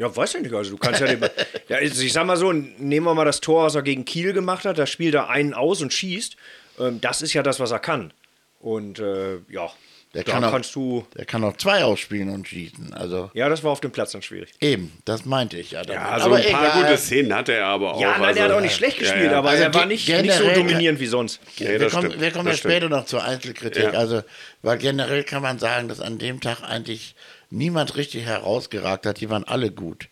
[0.00, 0.54] Ja, weiß ich nicht.
[0.54, 1.20] Also, du kannst ja, den,
[1.68, 4.32] ja, also ich sag mal so, nehmen wir mal das Tor, was er gegen Kiel
[4.32, 6.36] gemacht hat, da spielt er einen aus und schießt.
[6.80, 8.12] Ähm, das ist ja das, was er kann.
[8.60, 9.70] Und äh, ja,
[10.14, 11.06] Der da kann auch, kannst du.
[11.16, 12.94] Der kann auch zwei ausspielen und schießen.
[12.94, 14.52] Also Ja, das war auf dem Platz dann schwierig.
[14.60, 15.82] eben, das meinte ich ja.
[15.82, 16.02] damit.
[16.02, 16.82] Ja, so aber ein paar egal.
[16.82, 18.00] gute Szenen hatte er aber auch.
[18.00, 19.38] Ja, nein, er hat also- auch nicht schlecht gespielt, ja.
[19.38, 21.40] aber Also er war nicht, nicht so dominierend wie sonst.
[21.58, 23.82] Nee, wir, das kommen, wir kommen das ja später noch zur Einzelkritik.
[23.82, 23.90] Ja.
[23.90, 24.22] Also,
[24.62, 27.14] weil generell kann man sagen, dass an dem Tag eigentlich
[27.50, 29.20] niemand richtig herausgeragt hat.
[29.20, 30.08] Die waren alle gut.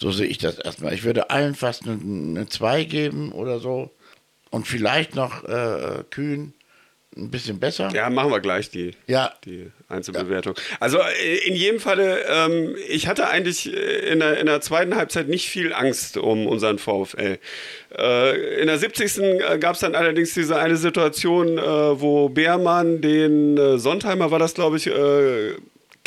[0.00, 0.94] So sehe ich das erstmal.
[0.94, 3.90] Ich würde allen fast eine, eine 2 geben oder so.
[4.50, 6.54] Und vielleicht noch äh, Kühn
[7.16, 7.90] ein bisschen besser.
[7.92, 9.32] Ja, machen wir gleich die, Ja.
[9.44, 10.54] die Einzelbewertung.
[10.78, 14.94] Also äh, in jedem Falle, ähm, ich hatte eigentlich äh, in der, in der zweiten
[14.94, 17.38] Halbzeit nicht viel Angst um unseren VfL.
[17.98, 19.40] Äh, in der 70.
[19.58, 21.62] gab es dann allerdings diese eine Situation, äh,
[22.00, 25.54] wo Beermann den äh, Sontheimer, war das glaube ich, äh,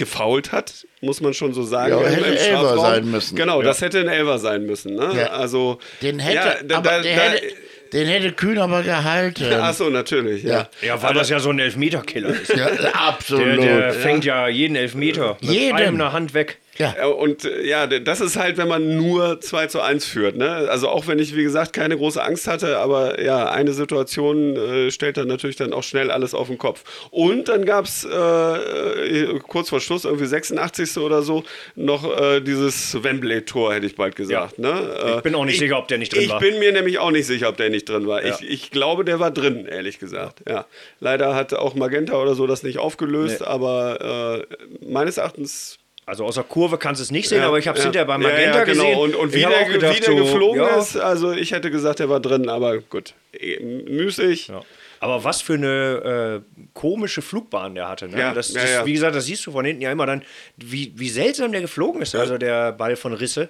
[0.02, 1.94] gefault hat, muss man schon so sagen.
[1.94, 3.36] Ja, hätte im Elfer sein müssen.
[3.36, 4.96] Genau, das hätte ein Elfer sein müssen.
[4.96, 5.12] Ne?
[5.16, 5.28] Ja.
[5.28, 7.46] Also, Den hätte, ja, da, aber da, den, da, hätte,
[7.94, 9.46] den hätte Kühn aber gehalten.
[9.60, 10.68] Ach so, natürlich, ja.
[10.82, 12.56] Ja, weil das ja so ein Elfmeterkiller ist.
[12.56, 13.62] Ja, absolut.
[13.62, 15.78] Der, der fängt ja jeden Elfmeter mit Jeden.
[15.78, 16.58] einer Hand weg.
[16.78, 16.96] Ja.
[17.00, 20.38] Äh, Und äh, ja, das ist halt, wenn man nur 2 zu 1 führt.
[20.38, 20.50] Ne?
[20.70, 24.90] Also auch wenn ich, wie gesagt, keine große Angst hatte, aber ja, eine Situation äh,
[24.92, 26.84] stellt dann natürlich dann auch schnell alles auf den Kopf.
[27.12, 30.98] Und dann gab es äh, äh, kurz vor Schluss, irgendwie 86.
[30.98, 31.44] oder so,
[31.76, 34.58] noch äh, dieses Wembley-Tor, hätte ich bald gesagt.
[34.58, 34.70] Ne?
[35.04, 36.40] Äh, Ich bin auch nicht sicher, ob der nicht drin ich war.
[36.40, 38.26] bin mir nämlich auch nicht sicher, ob der nicht drin war.
[38.26, 38.38] Ja.
[38.40, 40.42] Ich, ich glaube, der war drin, ehrlich gesagt.
[40.48, 40.66] Ja.
[41.00, 43.46] Leider hat auch Magenta oder so das nicht aufgelöst, Nee.
[43.48, 44.46] aber
[44.88, 45.78] meines Erachtens.
[46.12, 47.90] Also aus der Kurve kannst du es nicht sehen, ja, aber ich habe es ja.
[47.90, 48.84] hinterher beim Ja, Magenta ja, genau.
[48.84, 49.00] gesehen.
[49.00, 51.72] Und, und wie der, auch gedacht, wie der so, geflogen ja, ist, also ich hätte
[51.72, 53.14] gesagt, der war drin, aber gut.
[53.32, 54.50] Eh, Müßig.
[54.50, 54.60] Ja.
[55.00, 58.10] Aber was für eine äh, komische Flugbahn der hatte.
[58.10, 58.20] Ne?
[58.20, 58.86] Ja, das, ja, das, ja.
[58.86, 60.22] Wie gesagt, das siehst du von hinten ja immer dann,
[60.58, 63.48] wie, wie seltsam der geflogen ist, also der Ball von Risse.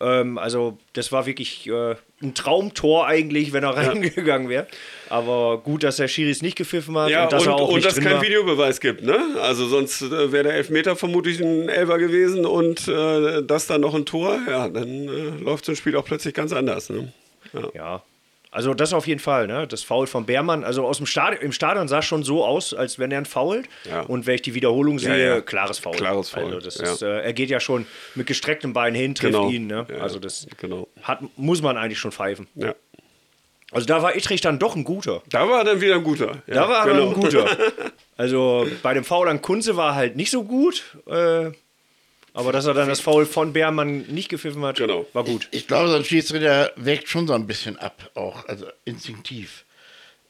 [0.00, 4.66] Ähm, also das war wirklich äh, ein Traumtor eigentlich, wenn er reingegangen wäre.
[5.08, 7.74] Aber gut, dass der Schiris nicht gepfiffen hat Ja, und dass und, er auch und
[7.76, 8.22] nicht dass drin kein war.
[8.22, 9.18] Videobeweis gibt, ne?
[9.40, 13.94] Also sonst äh, wäre der Elfmeter vermutlich ein Elfer gewesen und äh, das dann noch
[13.94, 17.12] ein Tor, ja, dann äh, läuft so ein Spiel auch plötzlich ganz anders, ne?
[17.52, 17.70] Ja.
[17.74, 18.02] Ja.
[18.54, 19.66] Also das auf jeden Fall, ne?
[19.66, 20.62] Das Foul von Beermann.
[20.62, 23.26] Also aus dem Stadion, im Stadion sah es schon so aus, als wenn er ein
[23.26, 23.68] Foult.
[23.84, 24.02] Ja.
[24.02, 25.40] Und wenn ich die Wiederholung sehe, ja.
[25.40, 25.96] klares Foul.
[25.96, 26.92] Klares Foul, Also das ja.
[26.92, 29.50] ist, äh, er geht ja schon mit gestrecktem Bein hin, trifft Genau.
[29.50, 29.66] ihn.
[29.66, 29.84] Ne?
[29.90, 30.86] Ja, also das genau.
[31.02, 32.46] hat, muss man eigentlich schon pfeifen.
[32.54, 32.74] ja.
[33.72, 35.20] Also da war Ittrich dann doch ein guter.
[35.30, 36.42] Da war er dann wieder ein guter.
[36.46, 37.08] Ja, Da war er genau.
[37.08, 37.44] ein guter.
[38.16, 40.84] Also bei dem Foul an Kunze war er halt nicht so gut.
[41.08, 41.50] Äh,
[42.34, 45.06] aber dass er dann das Foul von Beermann nicht gepfiffen hat, Genau.
[45.14, 45.48] war gut.
[45.52, 49.64] Ich glaube, so ein Schiedsrichter wägt schon so ein bisschen ab, auch, also instinktiv.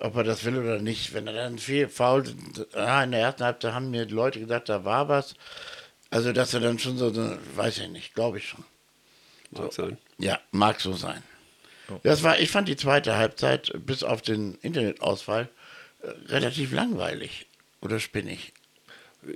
[0.00, 1.14] Ob er das will oder nicht.
[1.14, 2.34] Wenn er dann viel fault,
[2.74, 5.34] ah, in der ersten Halbzeit haben mir die Leute gesagt, da war was.
[6.10, 8.64] Also, dass er dann schon so, so weiß ich nicht, glaube ich schon.
[9.52, 9.98] Mag sein.
[10.18, 11.22] Ja, mag so sein.
[12.02, 15.48] Das war, ich fand die zweite Halbzeit, bis auf den Internetausfall,
[16.02, 17.46] äh, relativ langweilig.
[17.80, 18.52] Oder spinnig.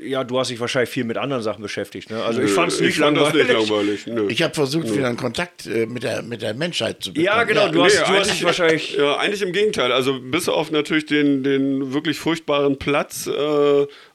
[0.03, 2.11] Ja, du hast dich wahrscheinlich viel mit anderen Sachen beschäftigt.
[2.11, 2.23] Ne?
[2.23, 3.47] Also ich fand es nicht langweilig.
[3.49, 4.07] nicht langweilig.
[4.07, 4.27] Nö.
[4.29, 7.25] Ich habe versucht, wieder einen Kontakt äh, mit, der, mit der Menschheit zu bekommen.
[7.25, 8.97] Ja, genau, du hast, Nee, du hast eigentlich- dich wahrscheinlich.
[8.99, 9.93] Ja, eigentlich im Gegenteil.
[9.93, 13.33] Also bis auf natürlich den, den wirklich furchtbaren Platz äh,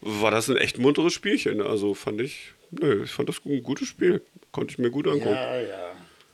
[0.02, 1.62] war das ein echt munteres Spielchen.
[1.62, 4.22] Also fand ich, nö, ich fand das ein gutes Spiel.
[4.52, 5.30] Konnte ich mir gut angucken.
[5.34, 5.92] Ja, ja.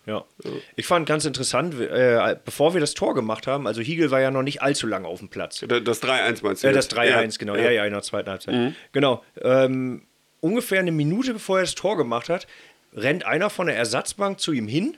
[0.10, 0.26] Ja.
[0.76, 4.32] Ich fand ganz interessant, äh, bevor wir das Tor gemacht haben, also Hiegel war ja
[4.32, 5.64] noch nicht allzu lange auf dem Platz.
[5.68, 6.68] Da- Das 3-1 meinst du?
[6.68, 6.96] Äh, das jetzt?
[6.98, 7.56] 3-1, genau.
[7.56, 7.70] Ja.
[7.70, 8.74] ja, in der zweiten Halbzeit.
[8.92, 9.24] Genau.
[9.42, 10.02] Ähm,
[10.42, 12.48] ungefähr eine Minute bevor er das Tor gemacht hat,
[12.96, 14.98] rennt einer von der Ersatzbank zu ihm hin,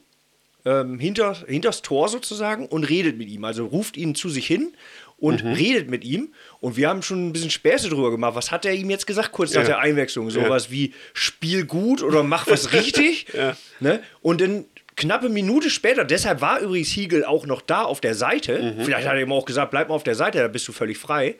[0.64, 3.44] ähm, hinter, hinters Tor sozusagen, und redet mit ihm.
[3.44, 4.74] Also ruft ihn zu sich hin
[5.18, 6.34] und redet mit ihm.
[6.62, 8.34] Und wir haben schon ein bisschen Späße drüber gemacht.
[8.36, 9.68] Was hat er ihm jetzt gesagt, kurz nach Ja.
[9.68, 10.30] der Einwechslung?
[10.32, 13.28] Sowas wie Spiel gut oder mach was richtig.
[13.34, 13.56] Ja.
[13.80, 14.02] ne?
[14.22, 14.66] Und dann
[15.02, 18.76] knappe Minute später, deshalb war übrigens Hiegel auch noch da auf der Seite.
[18.84, 20.98] Vielleicht hat er ihm auch gesagt, bleib mal auf der Seite, da bist du völlig
[20.98, 21.36] frei.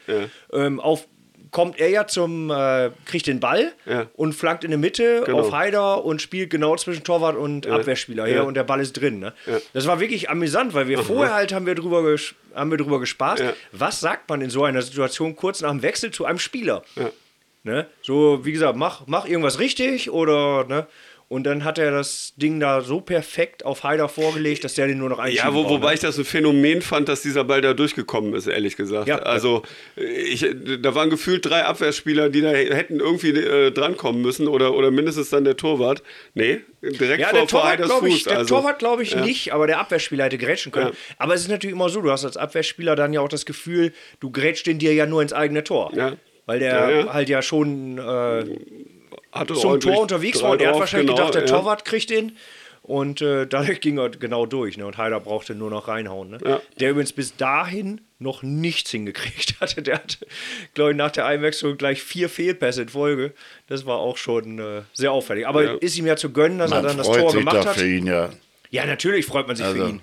[0.52, 1.08] Ähm, auf,
[1.52, 4.08] kommt er ja zum, äh, kriegt den Ball Ja.
[4.16, 5.40] und flankt in der Mitte Genau.
[5.40, 8.42] auf Haider und spielt genau zwischen Torwart und Abwehrspieler her Ja.
[8.44, 9.20] und der Ball ist drin.
[9.20, 9.34] Ne?
[9.74, 13.00] Das war wirklich amüsant, weil wir vorher halt haben wir drüber, ges haben wir drüber
[13.02, 13.54] gespaßt, Ja.
[13.74, 16.84] was sagt man in so einer Situation kurz nach dem Wechsel zu einem Spieler?
[16.96, 17.10] Ja.
[17.64, 17.86] Ne?
[18.02, 20.88] So, wie gesagt, mach, mach irgendwas richtig oder, ne?
[21.32, 24.98] Und dann hat er das Ding da so perfekt auf Haider vorgelegt, dass der den
[24.98, 27.74] nur noch einschieben Ja, wo, wobei ich das ein Phänomen fand, dass dieser Ball da
[27.74, 29.08] durchgekommen ist, ehrlich gesagt.
[29.08, 29.20] Ja.
[29.20, 29.64] Also,
[29.96, 30.46] ich,
[30.82, 35.30] da waren gefühlt drei Abwehrspieler, die da hätten irgendwie äh, drankommen müssen oder, oder mindestens
[35.30, 36.04] dann der Torwart.
[36.34, 38.24] Nee, direkt Ja, vor, der vor Torwart Heiders glaube ich, Fuß.
[38.26, 39.24] der also, Torwart glaube ich ja.
[39.24, 40.88] nicht, aber der Abwehrspieler hätte grätschen können.
[40.88, 41.16] Ja.
[41.18, 43.94] Aber es ist natürlich immer so, du hast als Abwehrspieler dann ja auch das Gefühl,
[44.20, 45.94] du grätschst den dir ja nur ins eigene Tor.
[46.46, 48.44] Weil der halt ja schon äh,
[49.32, 51.48] Hatte zum Tor unterwegs war und er hat wahrscheinlich genau, gedacht, der ja.
[51.48, 52.38] Torwart kriegt den.
[52.84, 54.78] Und äh, dadurch ging er genau durch.
[54.78, 54.86] Ne?
[54.86, 56.32] Und Heider brauchte nur noch reinhauen.
[56.32, 56.40] Ne?
[56.46, 56.62] Ja.
[56.80, 59.82] Der übrigens bis dahin noch nichts hingekriegt hatte.
[59.84, 60.18] Der hatte,
[60.74, 63.34] glaube ich, nach der Einwechslung gleich vier Fehlpässe in Folge.
[63.68, 65.48] Das war auch schon äh, sehr auffällig.
[65.48, 65.74] Aber Ja.
[65.76, 67.76] ist ihm ja zu gönnen, dass er Man dann das freut Tor sich gemacht hat.
[67.78, 68.30] für ihn, ja.
[68.72, 70.02] Ja, natürlich freut man sich für Also- ihn.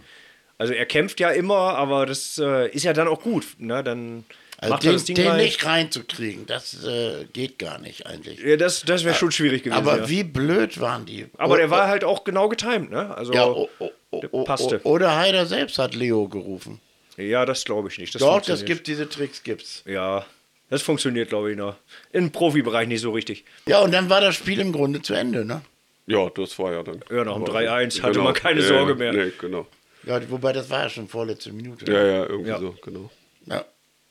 [0.61, 3.45] Also er kämpft ja immer, aber das äh, ist ja dann auch gut.
[3.59, 3.85] Ne?
[3.85, 4.25] Dann
[4.61, 8.41] Also macht den, das Ding den nicht reinzukriegen, das äh, geht gar nicht eigentlich.
[8.41, 9.79] Ja, das das wäre schon schwierig gewesen.
[9.79, 10.09] Aber ja.
[10.09, 11.27] wie blöd waren die?
[11.39, 13.15] aber der O- war halt auch genau getimed, ne?
[13.17, 14.81] Also Ja, o, o, o, der o, passte.
[14.83, 16.81] oder Heider selbst hat Leo gerufen.
[17.17, 18.15] Ja, das glaube ich nicht.
[18.15, 19.83] Das Doch, das gibt diese Tricks, gibt's.
[19.87, 20.27] Ja,
[20.71, 21.77] das funktioniert, glaube ich, noch.
[22.13, 23.45] Im Profibereich nicht so richtig.
[23.67, 25.63] Ja, und dann war das Spiel im Grunde zu Ende, ne?
[26.07, 27.01] Ja, das war ja dann.
[27.11, 29.13] Ja, nach dem Aber- 3-1 hatte man keine Ja, Sorge mehr.
[29.13, 29.67] Nee, genau.
[30.05, 31.91] Ja, wobei das war ja schon vorletzte Minute.
[31.93, 32.59] Ja, ja, irgendwie Ja.
[32.59, 33.11] so, genau.
[33.47, 33.65] Ja.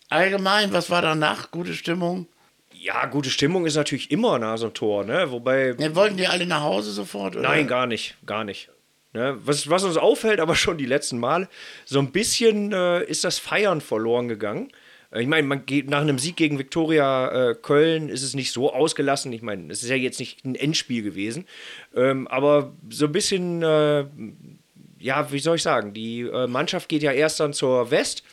[0.10, 1.52] Allgemein, was war danach?
[1.52, 2.28] Gute Stimmung?
[2.74, 5.32] Ja, gute Stimmung ist natürlich immer nach so einem Tor, ne?
[5.32, 7.36] Wobei, Ja, wollten die alle nach Hause sofort?
[7.36, 7.50] Oder?
[7.50, 8.70] nein, gar nicht, gar nicht.
[9.13, 9.38] Ne?
[9.43, 11.50] Was, was uns auffällt, aber schon die letzten Male,
[11.86, 14.72] so ein bisschen äh, ist das Feiern verloren gegangen.
[15.12, 18.52] Äh, Ich meine, man geht nach einem Sieg gegen Viktoria äh, Köln ist es nicht
[18.54, 19.34] so ausgelassen.
[19.34, 21.46] Ich meine, es ist ja jetzt nicht ein Endspiel gewesen.
[21.96, 24.06] Ähm, aber so ein bisschen, äh,
[25.00, 28.24] ja, wie soll ich sagen, die äh, Mannschaft geht ja erst dann zur West,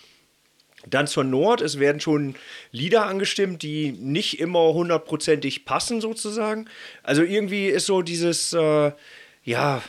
[0.87, 1.61] dann zur Nord.
[1.61, 2.35] Es werden schon
[2.71, 6.67] Lieder angestimmt, die nicht immer hundertprozentig passen, sozusagen.
[7.03, 8.93] Also irgendwie ist so dieses, äh,
[9.45, 9.83] ja,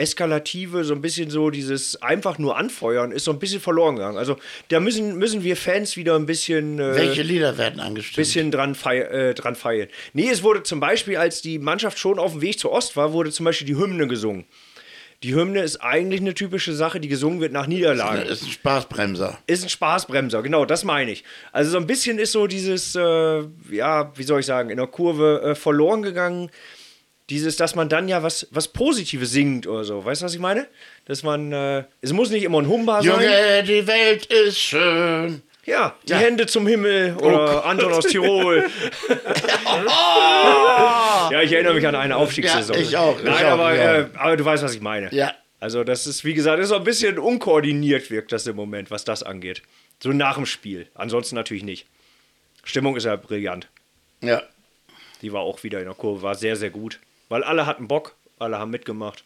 [0.00, 4.16] Eskalative, so ein bisschen so dieses einfach nur anfeuern, ist so ein bisschen verloren gegangen.
[4.16, 4.36] Also
[4.68, 6.78] da müssen, müssen wir Fans wieder ein bisschen.
[6.78, 8.16] Äh, Welche Lieder werden angestimmt?
[8.16, 9.88] bisschen dran, fei äh, dran feilen.
[10.14, 13.12] Nee, es wurde zum Beispiel, als die Mannschaft schon auf dem Weg zur Ost war,
[13.12, 14.46] wurde zum Beispiel die Hymne gesungen.
[15.22, 18.22] Die Hymne ist eigentlich eine typische Sache, die gesungen wird nach Niederlagen.
[18.22, 19.38] Ist ein Spaßbremser.
[19.46, 21.24] Ist ein Spaßbremser, genau, das meine ich.
[21.52, 24.86] Also so ein bisschen ist so dieses, äh, ja, wie soll ich sagen, in der
[24.86, 26.50] Kurve äh, verloren gegangen.
[27.28, 30.02] Dieses, dass man dann ja was, was Positives singt oder so.
[30.04, 30.66] Weißt du, was ich meine?
[31.04, 33.12] Dass man, äh, es muss nicht immer ein Humba sein.
[33.12, 35.42] Junge, die Welt ist schön.
[35.66, 36.18] Ja, die Ja.
[36.18, 38.64] Hände zum Himmel oder Anton aus Tirol.
[41.30, 42.76] ja, ich erinnere mich an eine Aufstiegssaison.
[42.76, 43.98] Ja, ich auch, ich Nein, auch, aber, ja.
[44.00, 45.12] äh, aber du weißt, was ich meine.
[45.14, 45.34] Ja.
[45.58, 49.04] Also, das ist, wie gesagt, ist so ein bisschen unkoordiniert, wirkt das im Moment, was
[49.04, 49.62] das angeht.
[50.02, 50.88] So nach dem Spiel.
[50.94, 51.86] Ansonsten natürlich nicht.
[52.64, 53.68] Stimmung ist ja brillant.
[54.22, 54.42] Ja.
[55.22, 56.98] Die war auch wieder in der Kurve, war sehr, sehr gut.
[57.28, 59.22] Weil alle hatten Bock, alle haben mitgemacht.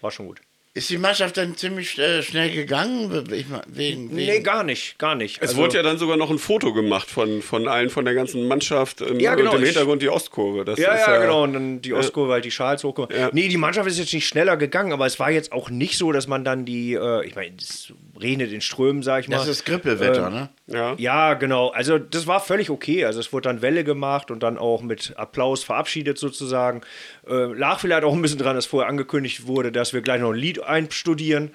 [0.00, 0.40] War schon gut.
[0.74, 3.26] Ist die Mannschaft dann ziemlich äh, schnell gegangen?
[3.30, 5.36] Ich mein, wegen, wegen Nee, gar nicht, gar nicht.
[5.42, 8.14] Es Also- wurde ja dann sogar noch ein Foto gemacht von, von allen, von der
[8.14, 10.64] ganzen Mannschaft im, Ja, genau, und im ich- Hintergrund die Ostkurve.
[10.64, 11.42] Das Ja, ist ja, genau.
[11.42, 13.14] Und dann die Ostkurve, halt die Schals hochgekommen.
[13.20, 13.28] Ja.
[13.34, 16.10] Nee, die Mannschaft ist jetzt nicht schneller gegangen, aber es war jetzt auch nicht so,
[16.10, 19.36] dass man dann die, äh, ich meine, es regnet in Strömen, sag ich mal.
[19.36, 20.48] Das ist Grippewetter, Ähm, ne?
[20.72, 20.94] Ja.
[20.98, 21.68] Ja, genau.
[21.68, 23.04] Also das war völlig okay.
[23.04, 26.80] Also es wurde dann Welle gemacht und dann auch mit Applaus verabschiedet sozusagen.
[27.28, 30.30] Äh, lag vielleicht auch ein bisschen dran, dass vorher angekündigt wurde, dass wir gleich noch
[30.30, 31.50] ein Lied einstudieren.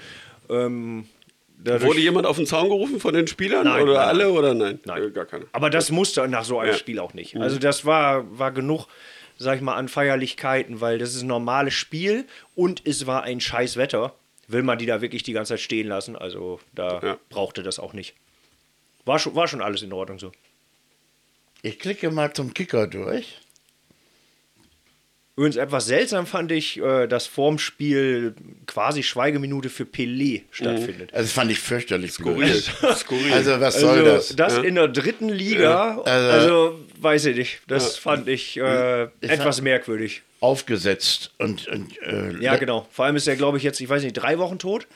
[0.50, 1.06] Ähm,
[1.58, 3.64] dadurch- Wurde jemand auf den Zaun gerufen von den Spielern?
[3.66, 4.34] Nein, oder nein, alle nein.
[4.38, 4.80] oder nein?
[4.86, 5.04] Nein.
[5.04, 5.46] Äh, Gar keine.
[5.52, 6.78] Aber das musste nach so einem Ja.
[6.78, 7.36] Spiel auch nicht.
[7.38, 8.86] Also das war, war genug,
[9.38, 12.26] sag ich mal, an Feierlichkeiten, weil das ist ein normales Spiel
[12.56, 14.14] und es war ein scheiß Wetter.
[14.48, 16.16] Will man die da wirklich die ganze Zeit stehen lassen?
[16.16, 17.18] Also da Ja.
[17.30, 18.14] brauchte das auch nicht.
[19.08, 20.32] War schon, war schon alles in Ordnung so.
[21.64, 23.40] Ich klicke mal zum Kicker durch.
[25.36, 28.34] Übrigens etwas seltsam fand ich, äh, dass vorm Spiel
[28.66, 31.14] quasi Schweigeminute für Pelé stattfindet.
[31.14, 32.56] Also das fand ich fürchterlich Skurril.
[32.96, 33.32] Skurril.
[33.34, 34.36] Also was soll das?
[34.36, 39.30] das in der dritten Liga, Also- also weiß ich nicht, das fand ich äh, Ich
[39.30, 40.24] etwas fand- merkwürdig.
[40.40, 42.88] Aufgesetzt und, und äh, Ja, genau.
[42.92, 44.88] Vor allem ist er, glaube ich, jetzt, ich weiß nicht, drei Wochen tot.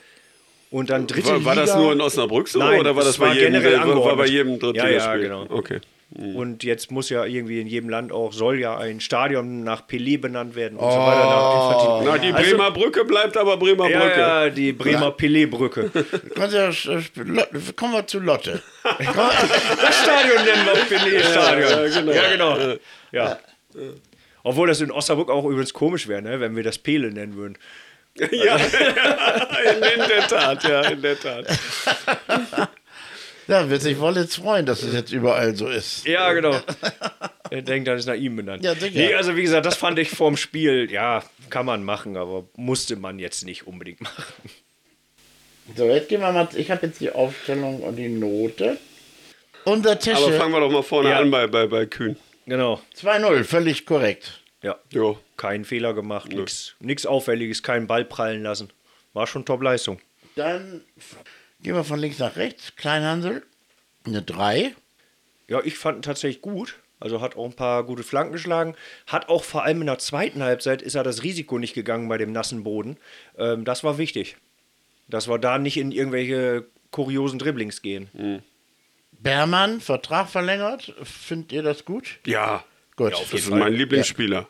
[0.71, 1.65] Und dann dritte war, war Liga.
[1.67, 3.88] das nur in Osnabrück so Nein, oder war das das bei war jedem, generell war,
[3.88, 4.29] war bei angeordnet.
[4.29, 5.21] jedem Ja, Drittligaspiel?
[5.21, 5.45] ja, genau.
[5.49, 5.79] Okay.
[6.13, 10.19] Und jetzt muss ja irgendwie in jedem Land auch, soll ja ein Stadion nach Pelé
[10.19, 11.25] benannt werden und so weiter.
[11.25, 12.01] Nach.
[12.03, 14.19] Na, die Also- Bremer Brücke bleibt aber Bremer ja, Brücke.
[14.19, 15.89] ja, die Bremer Pelé-Brücke.
[16.36, 16.67] Kommen wir,
[17.15, 18.62] Lotte- kommen wir zu Lotte.
[18.84, 21.69] Das Stadion nennen wir Pelé-Stadion.
[21.69, 22.55] Ja, ja, genau.
[22.55, 22.75] Ja, genau.
[23.13, 23.38] Ja.
[24.43, 27.57] Obwohl das in Osnabrück auch übrigens komisch wäre, ne, wenn wir das Pele nennen würden.
[28.17, 31.45] Ja, in, in der Tat, ja, in der Tat.
[33.47, 36.06] Ja, wird sich Wollitz freuen, dass es jetzt überall so ist.
[36.08, 36.58] Ja, genau.
[37.50, 38.63] Er denkt, das ist nach ihm benannt.
[38.63, 38.97] Ja, sicher.
[38.97, 42.95] Nee, also wie gesagt, das fand ich vorm Spiel, ja, kann man machen, aber musste
[42.95, 44.24] man jetzt nicht unbedingt machen.
[45.76, 46.47] So, jetzt gehen wir mal.
[46.56, 48.78] Ich habe jetzt die Aufstellung und die Note.
[49.65, 51.19] Unser Aber Tische fangen wir doch mal vorne Ja.
[51.19, 52.15] an bei, bei, bei Kühn.
[52.45, 52.82] Genau.
[52.97, 54.40] 2-0, völlig korrekt.
[54.62, 54.78] Ja.
[54.91, 55.19] Jo.
[55.38, 56.32] Keinen Fehler gemacht,
[56.80, 58.71] nichts Auffälliges, keinen Ball prallen lassen.
[59.13, 60.00] War schon Top-Leistung.
[60.36, 60.84] Dann
[61.62, 62.76] gehen wir von links nach rechts.
[62.76, 63.43] Kleinhansel,
[64.06, 64.76] eine 3.
[65.47, 66.80] Ja, ich fand ihn tatsächlich gut.
[67.00, 68.76] Also hat auch ein paar gute Flanken geschlagen.
[69.08, 72.19] Hat auch vor allem in der zweiten Halbzeit ist er das Risiko nicht gegangen bei
[72.19, 72.97] dem nassen Boden.
[73.38, 74.38] Ähm, das war wichtig.
[75.08, 78.43] Dass wir da nicht in irgendwelche kuriosen Dribblings gehen.
[79.12, 80.93] Bermann, Vertrag verlängert.
[81.04, 82.19] Findet ihr das gut?
[82.26, 82.63] Ja,
[82.95, 83.13] Gut.
[83.13, 84.47] das ist mein Lieblingsspieler.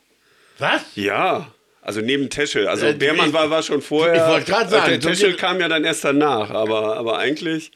[0.60, 0.82] Was?
[0.96, 1.48] Ja.
[1.82, 2.68] Also neben Teschel.
[2.68, 4.16] Also Äh, Beermann ich- war, war schon vorher.
[4.16, 7.18] ich wollte gerade sagen, Äh, Der so Teschel kam ja dann erst danach, aber, aber
[7.18, 7.72] eigentlich.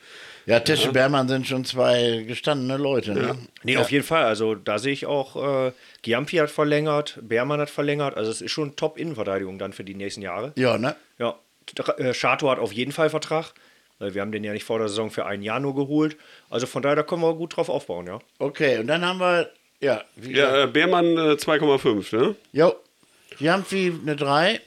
[0.45, 3.13] Ja, Tesche Bermann sind schon zwei gestandene Leute.
[3.15, 3.35] Ne?
[3.63, 4.25] Nee, auf jeden Fall.
[4.25, 5.71] Also da sehe ich auch, äh,
[6.03, 8.15] Giampi hat verlängert, Beermann hat verlängert.
[8.15, 10.51] Also es ist schon Top-Innenverteidigung dann für die nächsten Jahre.
[10.55, 10.95] Ja, ne?
[11.17, 11.33] Ja,
[11.73, 13.53] Dr- äh, Schato hat auf jeden Fall Vertrag.
[13.97, 16.15] Weil wir haben den ja nicht vor der Saison für ein Jahr nur geholt.
[16.51, 18.19] Also von daher, da können wir gut drauf aufbauen, ja.
[18.37, 19.49] Okay, und dann haben wir,
[19.85, 22.35] ja, wie Ja, äh, Beermann äh, 2,5, ne?
[22.53, 22.75] Jo.
[23.39, 24.59] Jamfi eine 3.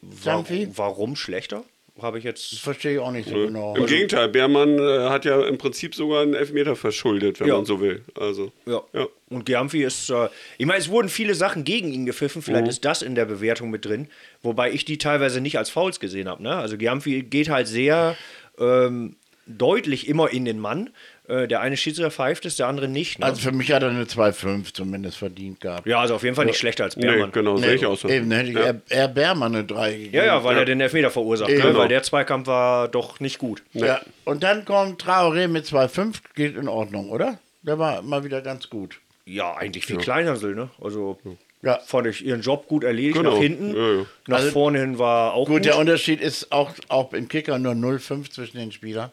[0.00, 0.68] War, Jamfi?
[0.74, 1.64] warum schlechter?
[2.00, 2.58] Habe ich jetzt.
[2.58, 3.76] Verstehe ich auch nicht so genau.
[3.76, 7.56] Im Gegenteil, Beermann äh, hat ja im Prinzip sogar einen Elfmeter verschuldet, wenn Ja.
[7.56, 8.02] man so will.
[8.18, 8.82] Also, Ja.
[8.94, 9.06] ja.
[9.28, 10.28] Und Giamfi ist, äh,
[10.58, 13.70] ich meine, es wurden viele Sachen gegen ihn gepfiffen, vielleicht ist das in der Bewertung
[13.70, 14.08] mit drin,
[14.42, 16.42] wobei ich die teilweise nicht als Fouls gesehen habe.
[16.42, 16.56] Ne?
[16.56, 18.16] Also Giamfi geht halt sehr
[18.58, 20.90] ähm, deutlich immer in den Mann.
[21.28, 23.20] Äh, der eine Schiedsrichter pfeift es, der andere nicht.
[23.20, 23.26] Ne?
[23.26, 25.86] Also für mich hat er eine 2,5 zumindest verdient gehabt.
[25.86, 27.30] ja, also auf jeden Fall nicht schlechter als Nee, Beermann.
[27.30, 28.08] genau, sehe ich auch so.
[28.08, 28.62] Eben, hätte ich Ja.
[28.64, 30.14] eher, eher Bermann eine 3 gegeben.
[30.16, 31.56] Ja, ja, weil er den Elfmeter verursacht, ne?
[31.58, 31.78] Genau.
[31.78, 33.62] weil der Zweikampf war doch nicht gut.
[33.72, 34.00] Ja.
[34.24, 37.38] Und dann kommt Traoré mit 2,5, geht in Ordnung, oder?
[37.62, 38.98] Der war mal wieder ganz gut.
[39.24, 40.70] Ja, eigentlich wie Kleinhansel, ne?
[40.82, 41.16] Also
[41.62, 41.78] Ja.
[41.86, 43.34] fand ich ihren Job gut erledigt Genau.
[43.34, 43.76] nach hinten.
[43.76, 44.06] Ja, ja.
[44.26, 45.64] Nach Also- vorne hin war auch Gut, gut.
[45.66, 49.12] der Unterschied ist auch, auch im Kicker nur 0,5 zwischen den Spielern.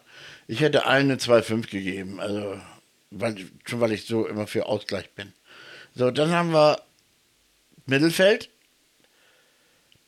[0.50, 2.60] Ich hätte eine 2,5 gegeben, also
[3.12, 5.32] weil, schon weil ich so immer für Ausgleich bin.
[5.94, 6.82] So, dann haben wir
[7.86, 8.48] Mittelfeld.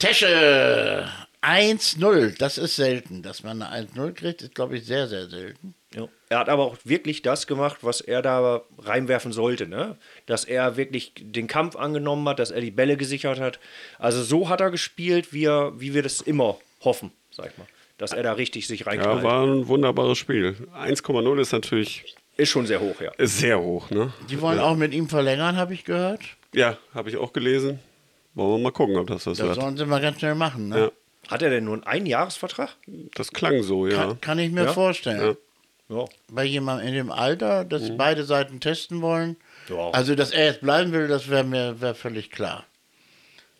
[0.00, 1.09] Tesche
[1.42, 3.22] 1-0, das ist selten.
[3.22, 5.76] Dass man eine 1-0 kriegt, ist, glaube ich, sehr, sehr selten.
[5.94, 6.09] Ja.
[6.28, 9.96] Er hat aber auch wirklich das gemacht, was er da reinwerfen sollte, ne?
[10.26, 13.61] Dass er wirklich den Kampf angenommen hat, dass er die Bälle gesichert hat.
[14.00, 17.68] Also so hat er gespielt, wie, er, wie wir das immer hoffen, sag ich mal.
[17.98, 19.22] Dass er da richtig sich Ja, reinknallt.
[19.22, 20.57] war ein wunderbares Spiel.
[20.76, 23.12] 1,0 ist natürlich Ist schon sehr hoch, ja.
[23.18, 24.12] sehr hoch, ne?
[24.31, 26.20] Die wollen auch mit ihm verlängern, habe ich gehört.
[26.55, 27.78] Ja, habe ich auch gelesen.
[28.35, 29.61] Wollen wir mal gucken, ob das was Das wird.
[29.61, 30.68] sollen sie mal ganz schnell machen.
[30.68, 30.78] Ne?
[30.78, 30.90] Ja,
[31.31, 32.70] Hat er denn nur einen Einjahresvertrag?
[33.14, 33.96] das klang so, ja.
[33.96, 34.72] Kann, kann ich mir Ja?
[34.72, 35.37] vorstellen.
[35.88, 36.07] Ja.
[36.31, 39.37] bei jemandem in dem Alter, dass beide Seiten testen wollen.
[39.68, 39.90] Ja.
[39.90, 42.64] Also, dass er jetzt bleiben will, das wäre mir wär völlig klar.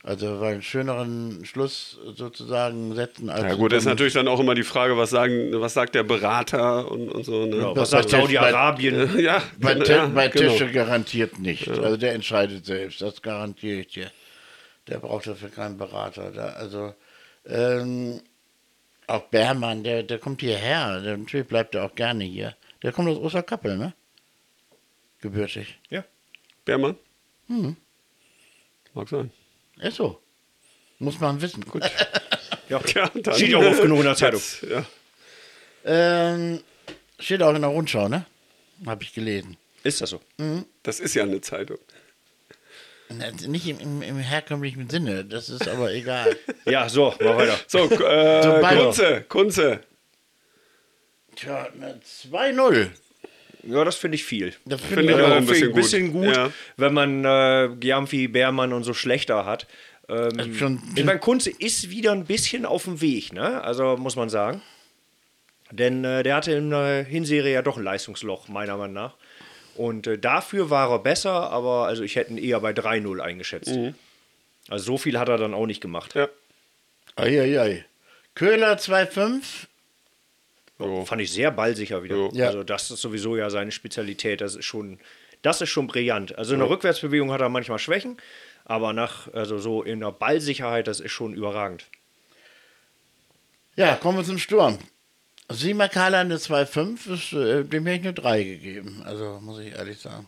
[0.05, 3.45] Also, weil einen schöneren Schluss sozusagen setzen als.
[3.45, 6.91] Ja gut, ist natürlich dann auch immer die Frage, was sagen, was sagt der Berater
[6.91, 7.47] und, und so.
[7.47, 7.59] Ne?
[7.59, 9.17] Ja, was sagt Saudi-Arabien?
[9.21, 10.51] Ja, Bei, ja, bei genau.
[10.51, 11.69] Tische garantiert nicht.
[11.69, 14.11] Also, der entscheidet selbst, das garantiere ich dir.
[14.89, 16.33] Der braucht dafür keinen Berater.
[16.33, 16.95] Da, also,
[17.47, 18.21] ähm,
[19.07, 21.01] auch Bermann, der, der kommt hierher.
[21.01, 22.57] Der, natürlich bleibt er auch gerne hier.
[22.83, 23.95] Der kommt aus Osterkappel, ne?
[25.21, 25.79] Gebürtig.
[25.91, 26.05] Ja.
[26.65, 26.97] Bermann?
[27.47, 27.77] Hm.
[28.95, 29.31] Mag sein.
[29.83, 30.21] Ist so.
[30.99, 31.65] Muss man wissen.
[31.65, 31.83] Gut.
[32.69, 32.79] Ja,
[33.15, 34.41] dann, Steht ja auch oft genug in der Zeitung.
[34.71, 34.87] Ja.
[35.85, 36.63] ähm,
[37.19, 38.25] steht auch in der Rundschau, ne?
[38.87, 39.59] Habe ich gelesen.
[39.83, 40.23] Ist das so?
[40.83, 41.77] Das ist ja eine Zeitung.
[43.47, 46.35] Nicht im, im, im herkömmlichen Sinne, das ist aber egal.
[46.65, 47.59] Ja, so, mal weiter.
[47.67, 49.81] So, äh, Sobald- Kunze, Kunze.
[51.37, 52.89] Tja, ne, 2-0.
[53.65, 54.55] Ja, das finde ich viel.
[54.65, 56.51] Das Finde finde ich auch ein bisschen ein bisschen gut, Ja.
[56.77, 59.67] wenn man äh, Giamfi, Beermann und so schlechter hat.
[60.09, 63.63] Ähm, schon- ich meine, Kunze ist wieder ein bisschen auf dem Weg, ne?
[63.63, 64.61] Also muss man sagen.
[65.71, 69.15] Denn äh, der hatte in der Hinserie ja doch ein Leistungsloch, meiner Meinung nach.
[69.77, 73.73] Und äh, dafür war er besser, aber also ich hätte ihn eher bei 3-0 eingeschätzt.
[74.69, 76.15] Also so viel hat er dann auch nicht gemacht.
[76.15, 76.29] Ja.
[77.17, 77.85] Eieiei.
[78.35, 79.41] Köhler 2-5.
[80.83, 81.05] So.
[81.05, 82.31] Fand ich sehr ballsicher wieder.
[82.33, 82.47] Ja.
[82.47, 84.41] Also das ist sowieso ja seine Spezialität.
[84.41, 84.99] Das ist schon,
[85.43, 86.37] das ist schon brillant.
[86.37, 88.17] Also in der Rückwärtsbewegung hat er manchmal Schwächen,
[88.65, 91.87] aber nach, also so in der Ballsicherheit, das ist schon überragend.
[93.77, 94.79] Ja, kommen wir zum Sturm.
[95.49, 99.03] Simakala eine 2-5, ist, äh, dem hätte ich eine 3 gegeben.
[99.05, 100.27] Also muss ich ehrlich sagen.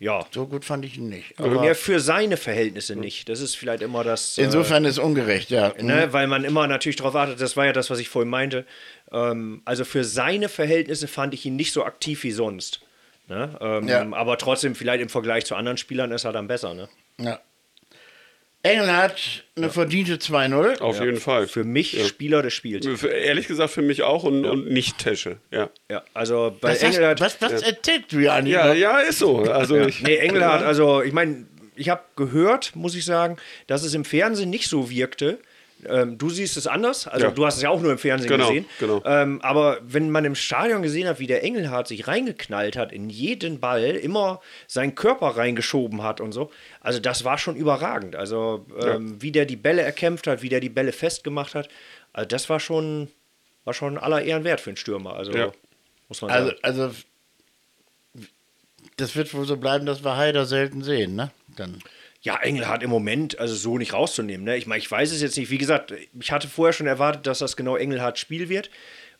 [0.00, 0.24] Ja.
[0.30, 1.38] So gut fand ich ihn nicht.
[1.38, 3.28] Aber Aber mehr für seine Verhältnisse nicht.
[3.28, 4.38] Das ist vielleicht immer das.
[4.38, 5.70] insofern ist ungerecht, ja.
[5.70, 8.30] Äh, ne, weil man immer natürlich darauf wartet, das war ja das, was ich vorhin
[8.30, 8.64] meinte.
[9.10, 12.80] Ähm, also für seine Verhältnisse fand ich ihn nicht so aktiv wie sonst.
[13.26, 13.56] Ne?
[13.60, 14.06] Ähm, Ja.
[14.12, 16.74] Aber trotzdem, vielleicht im Vergleich zu anderen Spielern ist er dann besser.
[16.74, 16.88] Ne?
[17.20, 17.40] Ja.
[18.62, 20.80] Engelhardt eine verdiente 2-0.
[20.80, 21.46] Auf jeden Fall.
[21.46, 22.86] Für mich Spieler des Spiels.
[23.04, 25.38] Ehrlich gesagt für mich auch und, und nicht Tesche.
[25.50, 25.70] Ja.
[25.90, 27.20] Ja, also bei Was, hast, Engelhardt.
[27.20, 28.40] was, was erzählst du ja?
[28.40, 29.42] Ja, ja, ist so.
[29.42, 33.36] Also ich, Nee, Engelhardt, also ich meine, ich habe gehört, muss ich sagen,
[33.68, 35.38] dass es im Fernsehen nicht so wirkte.
[35.86, 37.32] Ähm, du siehst es anders, also Ja.
[37.32, 38.66] du hast es ja auch nur im Fernsehen Genau, gesehen.
[38.80, 39.02] genau.
[39.04, 43.08] Ähm, aber wenn man im Stadion gesehen hat, wie der Engelhardt sich reingeknallt hat in
[43.10, 48.16] jeden Ball, immer seinen Körper reingeschoben hat und so, also das war schon überragend.
[48.16, 51.68] Also ähm, wie der die Bälle erkämpft hat, wie der die Bälle festgemacht hat,
[52.12, 53.08] also das war schon,
[53.64, 55.14] war schon aller Ehren wert für einen Stürmer.
[55.14, 55.52] Also Ja.
[56.08, 56.56] muss man sagen.
[56.62, 56.94] Also, also,
[58.96, 61.30] das wird wohl so bleiben, dass wir Haider selten sehen, ne?
[61.56, 61.78] Dann.
[62.28, 64.44] Ja, Engelhardt im Moment, also so nicht rauszunehmen.
[64.44, 64.58] Ne?
[64.58, 65.48] Ich meine, ich weiß es jetzt nicht.
[65.48, 68.68] Wie gesagt, ich hatte vorher schon erwartet, dass das genau Engelhardt Spiel wird,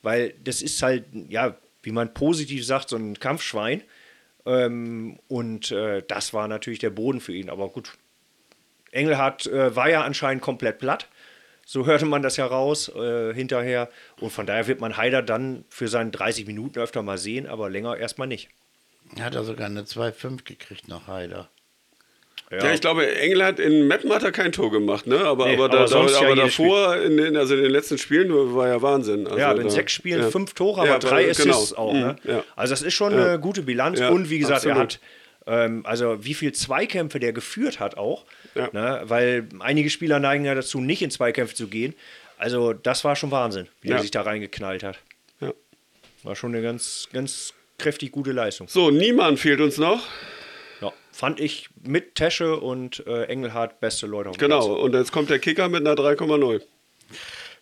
[0.03, 3.81] weil das ist halt, ja, wie man positiv sagt, so ein Kampfschwein.
[4.45, 7.49] Ähm, und äh, das war natürlich der Boden für ihn.
[7.49, 7.97] Aber gut,
[8.93, 11.09] Engelhardt äh, war ja anscheinend komplett platt.
[11.65, 13.89] So hörte man das ja raus äh, hinterher.
[14.21, 17.71] Und von daher wird man Haider dann für seine 30 Minuten öfter mal sehen, aber
[17.71, 18.51] länger erstmal nicht.
[19.19, 21.49] Hat er sogar eine 2-5 gekriegt nach Haider.
[22.51, 22.73] Ja.
[22.73, 25.19] ich glaube, England in Meppen hat er kein Tor gemacht, ne?
[25.21, 27.71] Aber, Nee, aber, da, aber da, ja aber jedes davor, in den, also in den
[27.71, 29.27] letzten Spielen, war ja Wahnsinn.
[29.27, 30.31] Also ja, in da, sechs Spielen ja.
[30.31, 31.55] fünf Tore, aber Ja, drei genau.
[31.57, 31.93] Assists auch.
[31.93, 32.17] Ne?
[32.25, 32.45] Mhm, ja.
[32.57, 33.27] Also das ist schon Ja.
[33.27, 34.01] eine gute Bilanz.
[34.01, 34.95] Ja, und wie gesagt, er absolut.
[34.95, 35.01] hat,
[35.47, 38.25] ähm, also wie viel Zweikämpfe der geführt hat auch.
[38.55, 38.69] Ja.
[38.73, 39.03] Ne?
[39.05, 41.95] Weil einige Spieler neigen ja dazu, nicht in Zweikämpfe zu gehen.
[42.39, 43.97] Also das war schon Wahnsinn, wie Ja.
[43.97, 44.99] er sich da reingeknallt hat.
[45.41, 45.53] Ja.
[46.23, 48.69] War schon eine ganz, ganz kräftig gute Leistung.
[48.69, 50.03] So, niemand fehlt uns noch.
[51.19, 54.81] Ja, fand ich mit Tesche und äh, Engelhardt beste Leute Genau, Platz.
[54.81, 56.63] und jetzt kommt der Kicker mit einer 3,0.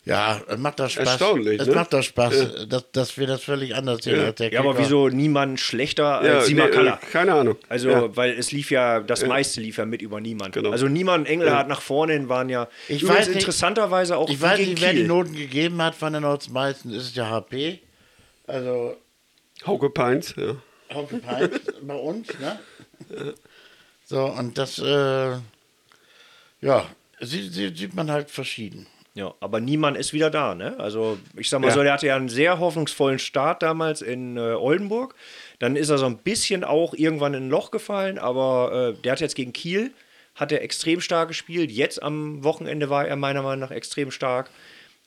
[0.05, 1.05] Ja, es macht das Spaß.
[1.05, 1.75] Erstaunlich, Es ne?
[1.75, 5.09] macht das Spaß, dass, dass wir das völlig anders sehen als der Ja, aber wieso
[5.09, 7.57] niemand schlechter Ja, als nee, äh, keine Ahnung.
[7.67, 8.15] Also, Ja.
[8.15, 10.53] weil es lief ja, das meiste lief ja mit über niemand.
[10.53, 10.71] Genau.
[10.71, 14.59] Also niemand, Engelhardt nach vorne hin waren ja Ich weiß nicht- interessanterweise auch Ich weiß
[14.59, 15.03] nicht, wer die.
[15.03, 16.91] Noten gegeben hat von den Notes meisten.
[16.91, 17.79] Ist es ja HP.
[18.45, 18.95] Also
[19.65, 20.55] Hauke Peins, ja.
[20.93, 22.59] Hauke Peins bei uns, ne?
[24.09, 25.35] So, und das, äh,
[26.61, 26.85] ja,
[27.19, 28.87] sieht, sieht, man halt verschieden.
[29.15, 30.79] Ja, aber niemand ist wieder da, ne?
[30.79, 31.73] Also, ich sag mal Ja.
[31.73, 35.13] so, der hatte ja einen sehr hoffnungsvollen Start damals in äh, Oldenburg.
[35.59, 39.11] Dann ist er so ein bisschen auch irgendwann in ein Loch gefallen, aber äh, der
[39.11, 39.91] hat jetzt gegen Kiel,
[40.35, 41.69] hat er extrem stark gespielt.
[41.69, 44.49] Jetzt am Wochenende war er meiner Meinung nach extrem stark.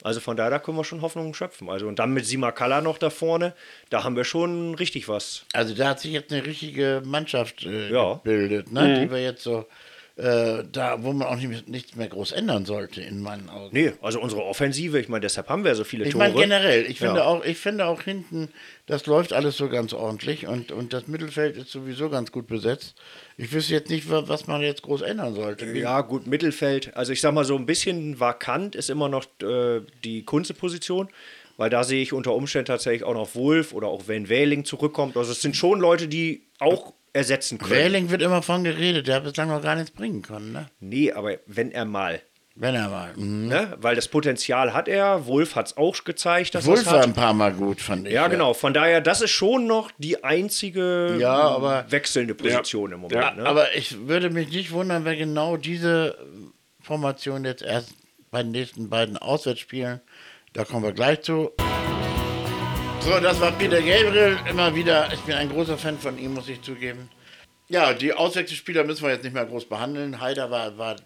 [0.02, 1.68] Also von daher, da können wir schon Hoffnung schöpfen.
[1.68, 3.54] Also und dann mit Simakala noch da vorne,
[3.90, 5.44] da haben wir schon richtig was.
[5.52, 8.14] Also da hat sich jetzt eine richtige Mannschaft äh, Ja.
[8.14, 9.00] gebildet, ne?
[9.00, 9.66] die wir jetzt so,
[10.20, 13.70] äh, da, wo man auch nicht, nichts mehr groß ändern sollte, in meinen Augen.
[13.72, 16.24] Nee, also unsere Offensive, ich meine, deshalb haben wir so viele Ich Tore.
[16.28, 17.24] meine generell, ich finde, Ja.
[17.24, 18.48] auch, ich finde auch hinten,
[18.86, 22.94] das läuft alles so ganz ordentlich und, und das Mittelfeld ist sowieso ganz gut besetzt.
[23.38, 25.64] Ich wüsste jetzt nicht, wa- was man jetzt groß ändern sollte.
[25.76, 26.94] Ja, gut, Mittelfeld.
[26.96, 31.08] Also ich sag mal so ein bisschen vakant ist immer noch äh, die Kunze-Position,
[31.56, 35.16] weil da sehe ich unter Umständen tatsächlich auch noch Wolf oder auch wenn Wähling zurückkommt.
[35.16, 37.70] Also es sind schon Leute, die auch ersetzen können.
[37.70, 40.66] Wähling wird immer von geredet, der hat bislang noch gar nichts bringen können, ne?
[40.80, 42.20] Nee, aber wenn er mal.
[42.56, 43.12] Wenn er mal.
[43.16, 43.48] Mhm.
[43.48, 43.76] Ne?
[43.80, 45.26] Weil das Potenzial hat er.
[45.26, 48.12] Wolf hat es auch gezeigt, dass er Wolf war ein paar Mal gut, fand ich.
[48.12, 48.52] Ja, genau.
[48.54, 53.22] Von daher, das ist schon noch die einzige Ja, aber- wechselnde Position im Moment.
[53.22, 53.46] Ja, ne?
[53.46, 56.18] Aber ich würde mich nicht wundern, wenn genau diese
[56.82, 57.94] Formation jetzt erst
[58.30, 60.00] bei den nächsten beiden Auswärtsspielen,
[60.52, 61.52] da kommen wir gleich zu.
[63.00, 65.12] So, das war Peter Gabriel, immer wieder.
[65.12, 67.08] Ich bin ein großer Fan von ihm, muss ich zugeben.
[67.68, 70.20] Ja, die Auswechselspieler müssen wir jetzt nicht mehr groß behandeln.
[70.20, 70.96] Haider war, war,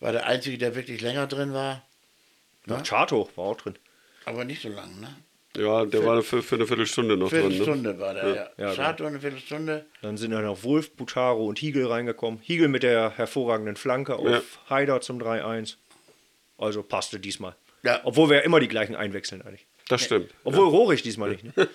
[0.00, 1.82] war der Einzige, der wirklich länger drin war,
[2.66, 3.76] ja, Chato war auch drin.
[4.24, 5.08] aber nicht so lang, ne?
[5.56, 7.42] Ja, der war für, für eine Viertelstunde noch drin.
[7.42, 7.48] Ne?
[7.50, 8.50] Viertelstunde war der, ja.
[8.68, 9.84] Ja, Schade, eine Viertelstunde.
[10.00, 12.40] Dann sind dann noch Wolf, Butaro und Hiegel reingekommen.
[12.40, 14.40] Hiegel mit der hervorragenden Flanke auf Ja.
[14.70, 15.74] Haider zum 3-1.
[16.56, 17.54] Also passte diesmal.
[17.82, 18.00] Ja.
[18.04, 19.66] Obwohl wir ja immer die gleichen einwechseln eigentlich.
[19.92, 20.30] Das stimmt.
[20.44, 21.44] Obwohl Rohrig diesmal nicht.
[21.44, 21.52] Ne?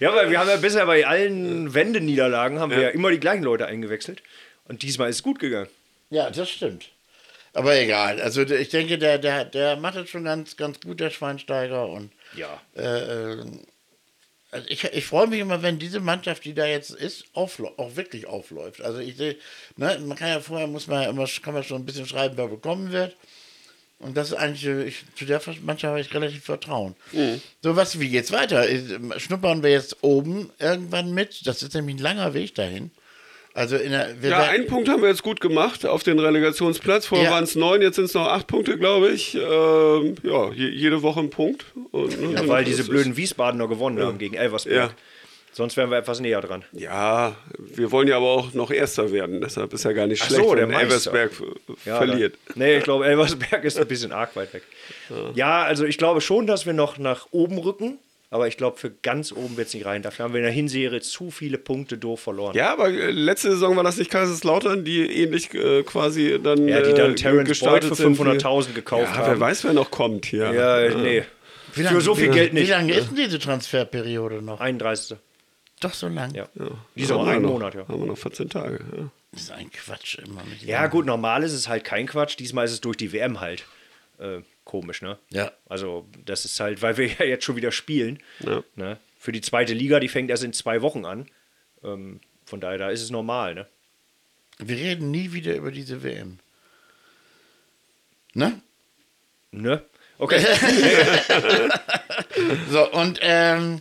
[0.00, 3.44] ja, weil wir haben ja bisher bei allen Wendeniederlagen haben wir ja immer die gleichen
[3.44, 4.20] Leute eingewechselt.
[4.64, 5.68] Und diesmal ist es gut gegangen.
[6.10, 6.88] Ja, das stimmt.
[7.52, 8.20] Aber egal.
[8.20, 11.86] Also ich denke, der, der, der macht es schon ganz, ganz gut, der Schweinsteiger.
[11.86, 12.60] Und Ja.
[12.76, 13.44] äh, äh,
[14.50, 17.50] also ich, ich freue mich immer, wenn diese Mannschaft, die da jetzt ist, auch
[17.94, 18.80] wirklich aufläuft.
[18.80, 19.36] Also ich sehe,
[19.76, 22.36] ne, man kann ja vorher, muss man ja immer, kann man schon ein bisschen schreiben,
[22.36, 23.14] wer bekommen wird.
[24.00, 26.96] Und das ist eigentlich, äh, ich, zu der Mannschaft habe ich relativ Vertrauen.
[27.62, 28.68] So, was, wie geht's weiter?
[28.68, 31.46] Ähm, Schnuppern wir jetzt oben irgendwann mit?
[31.46, 32.90] Das ist nämlich ein langer Weg dahin.
[33.52, 37.06] Also in der, wir Ja, einen Punkt haben wir jetzt gut gemacht auf den Relegationsplatz.
[37.06, 37.32] Vorher Ja.
[37.34, 39.34] waren es neun, jetzt sind es noch acht Punkte, glaube ich.
[39.34, 41.66] Ähm, ja, je, jede Woche ein Punkt.
[41.90, 44.94] Und, Ja, und weil diese blöden Wiesbadener gewonnen haben gegen Elversberg.
[45.60, 45.64] Ja.
[45.64, 46.64] Sonst wären wir etwas näher dran.
[46.72, 49.40] Ja, wir wollen ja aber auch noch Erster werden.
[49.42, 51.12] Deshalb ist ja gar nicht Ach schlecht, so, der wenn Meister.
[51.12, 51.32] Elversberg
[51.84, 52.34] Ja, verliert.
[52.46, 54.62] Da, nee, ich glaube, Elversberg ist ein bisschen arg weit weg.
[55.34, 55.62] Ja.
[55.62, 57.98] also ich glaube schon, dass wir noch nach oben rücken.
[58.32, 60.02] Aber ich glaube, für ganz oben wird es nicht rein.
[60.02, 62.54] Dafür haben wir in der Hinserie zu viele Punkte doof verloren.
[62.54, 66.68] Ja, aber äh, letzte Saison war das nicht Kaiserslautern, die ähnlich äh, quasi dann.
[66.68, 68.16] Ja, die dann äh, Terrence Boyd für sind.
[68.16, 69.32] 500.000 gekauft ja, haben.
[69.32, 70.52] Wer weiß, wer noch kommt hier.
[70.52, 71.24] Ja, nee.
[71.74, 72.70] Wie Für so viel Geld Wie nicht.
[72.70, 74.60] lange ist denn diese Transferperiode noch?
[74.60, 75.16] 31.
[75.80, 76.34] Doch so lang?
[76.34, 76.46] Ja.
[76.54, 76.70] Ja.
[76.94, 77.88] Dieser Haben wir einen noch, Monat, ja.
[77.88, 78.84] Haben wir noch 14 Tage.
[78.96, 79.10] Ja.
[79.32, 82.38] Das ist ein Quatsch immer mit Ja, gut, normal ist es halt kein Quatsch.
[82.38, 83.64] Diesmal ist es durch die WM halt
[84.18, 85.18] äh, komisch, ne?
[85.30, 85.52] Ja.
[85.68, 88.18] Also, das ist halt, weil wir ja jetzt schon wieder spielen.
[88.40, 88.62] Ja.
[88.76, 88.98] Ne?
[89.18, 91.26] Für die zweite Liga, die fängt erst in zwei Wochen an.
[91.82, 93.66] Ähm, von daher, da ist es normal, ne?
[94.58, 96.38] Wir reden nie wieder über diese WM.
[98.34, 98.60] Ne?
[99.50, 99.82] Ne?
[100.18, 100.44] Okay.
[102.70, 103.80] So, und ähm,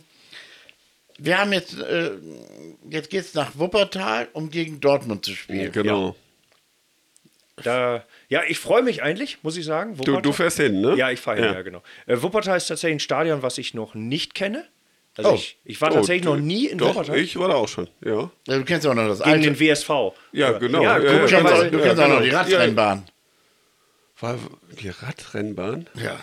[1.19, 2.11] wir haben jetzt, äh,
[2.89, 5.71] jetzt geht es nach Wuppertal, um gegen Dortmund zu spielen.
[5.71, 6.15] Genau.
[7.63, 9.97] da, ja, ich freue mich eigentlich, muss ich sagen.
[9.97, 10.95] Du, du fährst hin, ne?
[10.95, 11.61] Ja, ich fahre hin, ja, Ja.
[11.61, 11.83] genau.
[12.05, 14.65] Äh, Wuppertal ist tatsächlich ein Stadion, was ich noch nicht kenne.
[15.17, 15.35] Also Oh.
[15.35, 17.17] ich, ich war Oh, tatsächlich du- noch nie in Doch, Wuppertal.
[17.17, 18.31] ich war da auch schon, ja.
[18.47, 19.43] Ja, Du kennst ja auch noch das Gegen alte.
[19.51, 19.89] den WSV.
[20.31, 20.81] Ja, genau.
[20.81, 22.37] Ja, Ja, du kennst, auch, du ja, kennst auch noch die genau.
[22.39, 23.03] Radrennbahn.
[24.21, 24.37] War
[24.81, 25.87] die Radrennbahn?
[25.95, 26.19] Ja.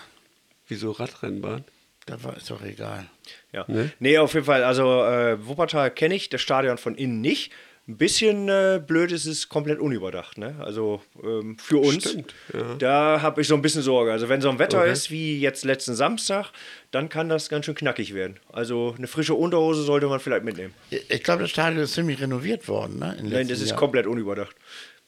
[0.69, 1.65] Wieso Radrennbahn?
[2.07, 3.07] Da war, ist doch egal.
[3.53, 3.65] Ja.
[3.69, 3.91] Ne?
[3.99, 4.63] Nee, auf jeden Fall.
[4.63, 7.53] Also äh, Wuppertal kenne ich, das Stadion von innen nicht.
[7.89, 10.57] Ein bisschen äh, blöd ist es komplett unüberdacht, ne?
[10.59, 12.11] Also ähm, für uns.
[12.11, 12.75] Stimmt, ja.
[12.79, 14.11] Da habe ich so ein bisschen Sorge.
[14.11, 16.51] Also wenn so ein Wetter ist wie jetzt letzten Samstag,
[16.91, 18.41] dann kann das ganz schön knackig werden.
[18.53, 20.75] Also eine frische Unterhose sollte man vielleicht mitnehmen.
[20.91, 23.17] Ich glaube, das Stadion ist ziemlich renoviert worden, ne?
[23.23, 23.79] Nein, das ist Jahren.
[23.79, 24.57] komplett unüberdacht.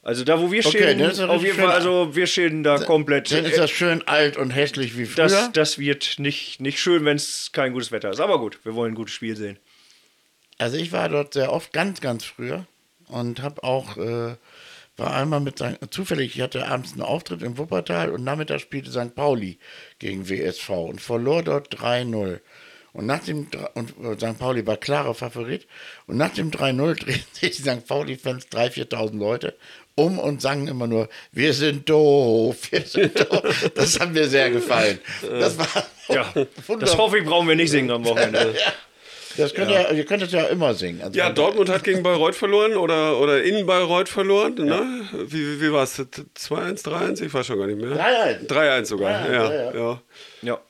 [0.09, 3.31] Also da, wo wir Okay, ja auf jeden Fall, also wir stehen da komplett.
[3.31, 5.29] Dann ist das schön alt und hässlich wie früher.
[5.29, 8.19] das, das wird nicht, nicht schön, wenn es kein gutes Wetter ist.
[8.19, 9.59] Aber gut, wir wollen ein gutes Spiel sehen.
[10.57, 12.65] Also ich war dort sehr oft, ganz, ganz früher
[13.09, 14.37] und habe auch, äh,
[14.97, 15.77] war einmal mit St.
[15.91, 19.15] zufällig, ich hatte abends einen Auftritt in Wuppertal und nachmittags spielte St.
[19.15, 19.59] Pauli
[19.99, 22.41] gegen WSV und verlor dort 3-0.
[22.95, 24.39] Und nach dem, und äh, St.
[24.39, 25.67] Pauli war klarer Favorit.
[26.07, 27.87] Und nach dem 3-0 drehten sich die St.
[27.87, 29.55] Pauli-Fans 3.000, 4.000 Leute
[29.99, 33.71] um und sangen immer nur, wir sind doof, wir sind doof.
[33.75, 34.99] Das hat mir sehr gefallen.
[35.23, 35.67] Das war
[36.09, 36.99] Ja, das wunderbar.
[36.99, 38.55] hoffe ich, brauchen wir nicht singen am Wochenende.
[39.39, 41.01] Das könnt ihr, ihr könnt es ja immer singen.
[41.03, 44.55] Also Ja, Dortmund hat gegen Bayreuth verloren oder, oder in Bayreuth verloren.
[44.57, 44.83] Ne?
[45.29, 45.99] Wie, wie war es?
[45.99, 47.25] 2-1, 3-1?
[47.25, 47.91] Ich weiß schon gar nicht mehr.
[48.47, 48.49] 3-1.
[48.49, 49.53] 3-1 sogar, 3-1, ja.
[49.53, 50.03] ja, ja.
[50.43, 50.61] Ja.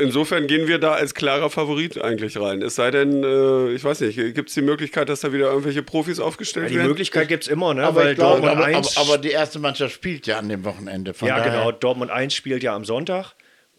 [0.00, 2.60] Insofern gehen wir da als klarer Favorit eigentlich rein.
[2.62, 5.82] Es sei denn, äh, ich weiß nicht, gibt es die Möglichkeit, dass da wieder irgendwelche
[5.82, 6.88] Profis aufgestellt Ja, die werden?
[6.88, 7.84] Möglichkeit gibt es immer, ne?
[7.86, 10.64] Aber, Weil glaube, Dortmund aber, aber, 1 aber die erste Mannschaft spielt ja an dem
[10.64, 11.14] Wochenende.
[11.14, 11.72] Von Ja, daher, genau.
[11.72, 13.32] Dortmund 1 spielt ja am Sonntag.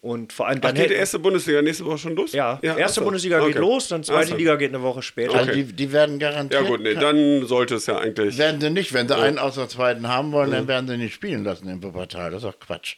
[0.04, 0.74] Und vor allem Ach, dann.
[0.74, 2.32] geht die erste Bundesliga nächste Woche schon los?
[2.34, 3.04] ja, erste ach so.
[3.04, 3.58] Bundesliga geht Okay.
[3.58, 4.36] los, dann zweite Ach so.
[4.36, 5.34] Liga geht eine Woche später.
[5.34, 5.62] Also Okay.
[5.64, 6.62] die, die werden garantiert.
[6.62, 8.36] Ja gut, nee, dann sollte es ja eigentlich...
[8.36, 11.14] werden sie nicht, wenn sie einen aus der zweiten haben wollen, dann werden sie nicht
[11.14, 12.30] spielen lassen im Wuppertal.
[12.30, 12.96] Das ist doch Quatsch.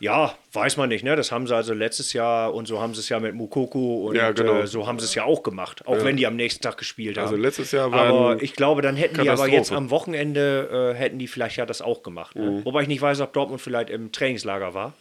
[0.00, 1.16] Ja, weiß man nicht, ne?
[1.16, 4.14] Das haben sie also letztes Jahr und so haben sie es ja mit Mukoko und
[4.16, 4.60] Ja, genau.
[4.60, 7.18] äh, so haben sie es ja auch gemacht, auch wenn die am nächsten Tag gespielt
[7.18, 7.24] haben.
[7.26, 10.98] Also letztes Jahr war Aber ich glaube, dann hätten die aber jetzt am Wochenende äh,
[10.98, 12.36] hätten die vielleicht ja das auch gemacht.
[12.36, 12.50] Ne?
[12.50, 12.64] Mhm.
[12.64, 14.94] Wobei ich nicht weiß, ob Dortmund vielleicht im Trainingslager war.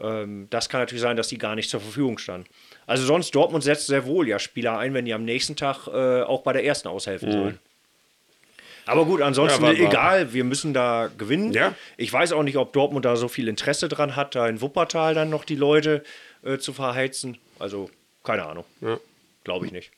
[0.00, 2.48] Ähm, das kann natürlich sein, dass die gar nicht zur Verfügung standen.
[2.86, 6.22] Also sonst Dortmund setzt sehr wohl ja Spieler ein, wenn die am nächsten Tag äh,
[6.22, 7.58] auch bei der ersten aushelfen sollen.
[8.86, 9.66] Aber gut, ansonsten Mhm.
[9.66, 11.52] Ja, war- war- egal, wir müssen da gewinnen.
[11.52, 11.74] Ja.
[11.96, 15.14] Ich weiß auch nicht, ob Dortmund da so viel Interesse dran hat, da in Wuppertal
[15.14, 16.04] dann noch die Leute
[16.44, 17.38] äh, zu verheizen.
[17.58, 17.88] Also,
[18.24, 18.64] keine Ahnung.
[18.82, 18.98] Ja.
[19.44, 19.90] Glaube ich nicht.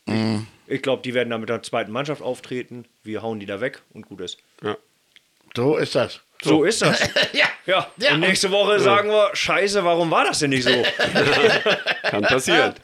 [0.68, 2.84] Ich glaube, die werden da mit der zweiten Mannschaft auftreten.
[3.04, 4.38] Wir hauen die da weg und gut ist.
[4.62, 4.76] Ja.
[5.56, 6.20] So ist das.
[6.42, 7.00] So ist das.
[7.32, 7.46] Ja.
[7.66, 8.14] Ja, Ja.
[8.14, 10.70] und nächste Woche sagen wir, scheiße, warum war das denn nicht so?
[12.02, 12.74] Kann passieren.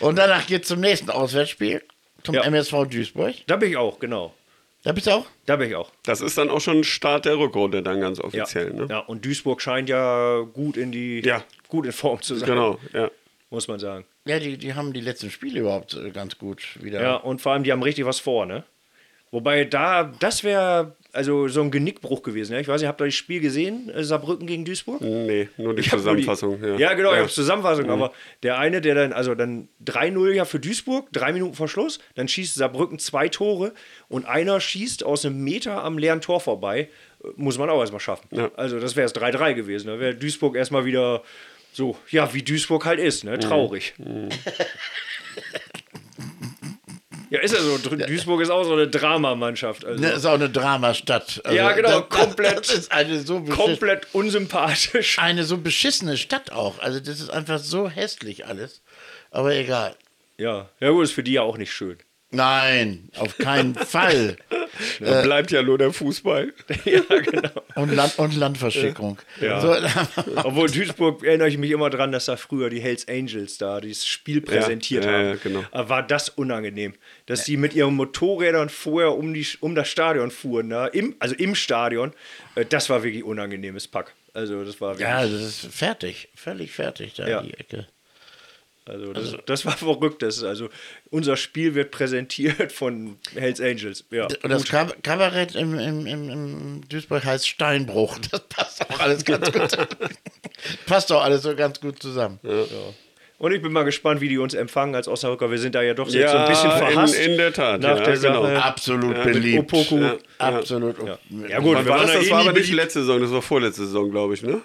[0.00, 1.82] Und danach geht es zum nächsten Auswärtsspiel,
[2.22, 2.42] zum Ja.
[2.44, 3.34] MSV Duisburg.
[3.46, 4.34] Da bin ich auch, genau.
[4.82, 5.26] Da bist du auch?
[5.44, 5.90] Da bin ich auch.
[6.04, 8.24] Das ist dann auch schon Start der Rückrunde dann ganz Ja.
[8.24, 8.72] offiziell.
[8.72, 8.86] Ne?
[8.88, 11.44] ja, und Duisburg scheint ja gut in die Ja.
[11.68, 13.10] gut in Form zu sein, Genau, ja.
[13.50, 14.06] muss man sagen.
[14.24, 17.02] Ja, die, die haben die letzten Spiele überhaupt äh, ganz gut wieder.
[17.02, 18.64] Ja, und vor allem, die haben richtig was vor, ne?
[19.32, 22.52] Wobei da, das wäre also so ein Genickbruch gewesen.
[22.54, 22.60] Ja?
[22.60, 23.88] Ich weiß nicht, habt ihr das Spiel gesehen?
[23.90, 25.00] äh, Saarbrücken gegen Duisburg?
[25.00, 26.62] Nee, nur die Ich hab nur die- Zusammenfassung.
[26.62, 26.76] ja.
[26.76, 27.22] Ja, genau, ich ja.
[27.22, 27.90] habe Zusammenfassung.
[27.90, 31.98] Aber der eine, der dann, also dann 3-0 ja für Duisburg, drei Minuten vor Schluss,
[32.14, 33.72] dann schießt Saarbrücken zwei Tore
[34.08, 36.88] und einer schießt aus einem Meter am leeren Tor vorbei.
[37.24, 38.28] Äh, Muss man auch erstmal schaffen.
[38.30, 38.50] Ja.
[38.56, 39.88] Also das wäre es 3-3 gewesen.
[39.88, 41.22] Da wäre Duisburg erstmal wieder
[41.72, 43.30] so, ja, wie Duisburg halt ist, Mhm.
[43.30, 43.38] ne?
[43.38, 43.94] Traurig.
[47.30, 47.78] Ja, ist ja so.
[47.78, 49.84] Duisburg ist auch so eine Dramamannschaft.
[49.84, 50.00] Also.
[50.02, 51.40] Ne, ist auch eine Dramastadt.
[51.44, 55.18] Also, Ja, genau, das, komplett- Das ist eine so, Komplett unsympathisch.
[55.18, 56.80] eine so beschissene Stadt auch.
[56.80, 58.82] Also das ist einfach so hässlich alles.
[59.30, 59.94] Aber egal.
[60.38, 61.98] Ja, ja gut, ist für die ja auch nicht schön.
[62.32, 64.36] Nein, auf keinen Fall.
[65.00, 66.52] Da bleibt ja nur der Fußball.
[66.84, 67.50] ja, genau.
[67.74, 69.18] Und, Land, und Landverschickung.
[69.40, 69.60] Ja.
[69.60, 69.74] So,
[70.44, 74.06] Obwohl Duisburg erinnere ich mich immer dran, dass da früher die Hells Angels da dieses
[74.06, 75.24] Spiel präsentiert ja, haben.
[75.26, 75.64] ja, genau.
[75.72, 76.94] Aber War das unangenehm,
[77.26, 81.34] dass die mit ihren Motorrädern vorher um, die, um das Stadion fuhren, da, im, also
[81.34, 82.12] im Stadion.
[82.54, 84.14] Äh, Das war wirklich unangenehmes Pack.
[84.34, 86.28] Also das war wirklich, ja, das ist fertig.
[86.36, 87.42] Völlig fertig da Ja.
[87.42, 87.88] die Ecke.
[88.90, 90.22] Also das, das war verrückt.
[90.22, 90.68] Das, also
[91.10, 94.04] unser Spiel wird präsentiert von Hells Angels.
[94.10, 98.18] Ja, Und das Kab- Kabarett im, im, im, im Duisburg heißt Steinbruch.
[98.30, 99.88] Das passt auch alles ganz gut.
[100.86, 102.38] passt auch alles so ganz gut zusammen.
[103.38, 105.50] Und ich bin mal gespannt, wie die uns empfangen als Osnabrücker.
[105.50, 107.14] Wir sind da ja doch jetzt Ja, so ein bisschen verhasst.
[107.14, 107.80] in, in der Tat.
[107.80, 108.42] nach ja, der genau.
[108.42, 108.62] Sache.
[108.62, 109.58] Absolut Ja, beliebt.
[109.60, 109.98] Opoku.
[109.98, 110.16] Ja.
[110.38, 110.96] Absolut.
[111.06, 111.18] Ja.
[111.48, 112.12] Ja, gut, wir war waren das?
[112.12, 112.74] da Das eh war aber nicht beliebt.
[112.76, 114.60] letzte Saison, das war vorletzte Saison, glaube ich, ne?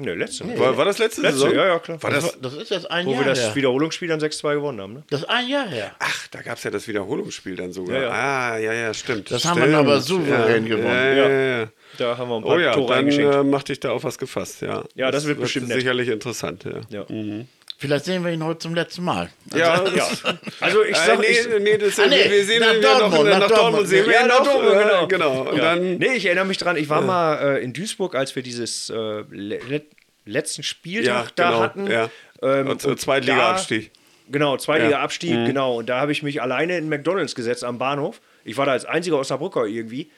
[0.00, 0.58] Ne, letzte.
[0.58, 1.54] War, war das letzte, Letzte, Saison?
[1.54, 2.02] ja, ja, klar.
[2.02, 3.54] War das, Das ist jetzt ein Wo Jahr wir das her.
[3.54, 4.92] Wiederholungsspiel dann 6-2 gewonnen haben.
[4.94, 5.02] Ne?
[5.10, 5.94] Das ist ein Jahr her.
[5.98, 7.96] ach, da gab es ja das Wiederholungsspiel dann sogar.
[7.96, 8.10] Ja, ja.
[8.10, 9.30] Ah, ja, ja, stimmt.
[9.30, 9.72] Das haben stimmt.
[9.72, 10.76] wir aber souverän ja.
[10.76, 11.16] gewonnen.
[11.16, 11.66] Ja, ja, ja.
[11.98, 13.34] Da haben wir ein paar Oh ja, Tore dann eingeschenkt.
[13.34, 14.84] äh, macht dich da auf was gefasst, ja.
[14.94, 15.78] Ja, das wird bestimmt nett.
[15.78, 16.80] sicherlich interessant, ja.
[16.88, 17.06] ja.
[17.80, 19.30] Vielleicht sehen wir ihn heute zum letzten Mal.
[19.54, 20.06] Ja, ja.
[20.60, 22.82] Also ich Äh, sag, nee, ich, nee, das, Ah, nee, wir, wir sehen nach ihn
[22.82, 23.88] ja noch Dortmund, nach, nach Dortmund, Dortmund.
[23.88, 24.52] sehen wir Ja, ihn nach noch.
[24.52, 25.06] Dortmund, äh, genau.
[25.08, 25.50] genau.
[25.50, 25.62] Und ja.
[25.64, 28.90] dann, nee, ich erinnere mich dran, ich war mal äh, in Duisburg, als wir dieses
[28.90, 28.94] äh,
[29.30, 29.82] le le
[30.26, 31.90] letzten Spieltag ja, da genau, hatten.
[31.90, 32.10] Ja.
[32.42, 33.90] Ähm, und und Zweitliga-Abstieg.
[34.30, 35.46] Genau, Zweitliga-Abstieg, Mhm.
[35.46, 35.76] genau.
[35.78, 38.84] Und da habe ich mich alleine in McDonalds gesetzt am Bahnhof Ich war da als
[38.84, 40.10] einziger Osnabrücker irgendwie.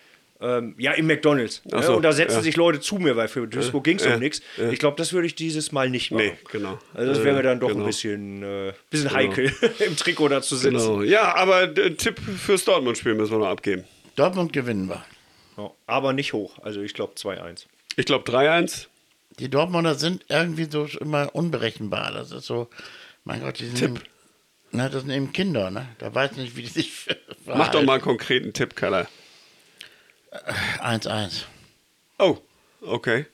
[0.43, 1.65] Ähm, ja, im McDonalds.
[1.65, 1.83] Ne?
[1.85, 2.43] so, Und da setzen ja.
[2.43, 4.43] sich Leute zu mir, weil für Duisburg ging es um nichts.
[4.73, 6.25] Ich glaube, das würde ich dieses Mal nicht machen.
[6.25, 6.79] Nee, genau.
[6.95, 7.81] Also das wäre mir dann doch Genau.
[7.83, 9.53] ein bisschen, äh, bisschen heikel,
[9.87, 10.77] im Trikot da zu sitzen.
[10.79, 11.03] Genau.
[11.03, 13.85] Ja, aber äh, Tipp fürs Dortmund-Spiel müssen wir noch abgeben.
[14.17, 15.05] Dortmund gewinnen wir.
[15.57, 16.59] Ja, aber nicht hoch.
[16.59, 17.67] Also ich glaube 2-1.
[17.97, 18.87] Ich glaube 3-1.
[19.39, 22.11] Die Dortmunder sind irgendwie so immer unberechenbar.
[22.13, 22.69] Das ist so,
[23.25, 24.01] mein Gott, die sind eben,
[24.73, 25.89] na, das sind eben Kinder, ne?
[25.99, 27.23] Da weiß nicht, wie die sich verhalten.
[27.47, 29.09] Mach doch mal einen konkreten Tipp, Kaller.
[30.83, 31.43] 1-1.
[32.19, 32.37] Oh,
[32.87, 33.27] okay.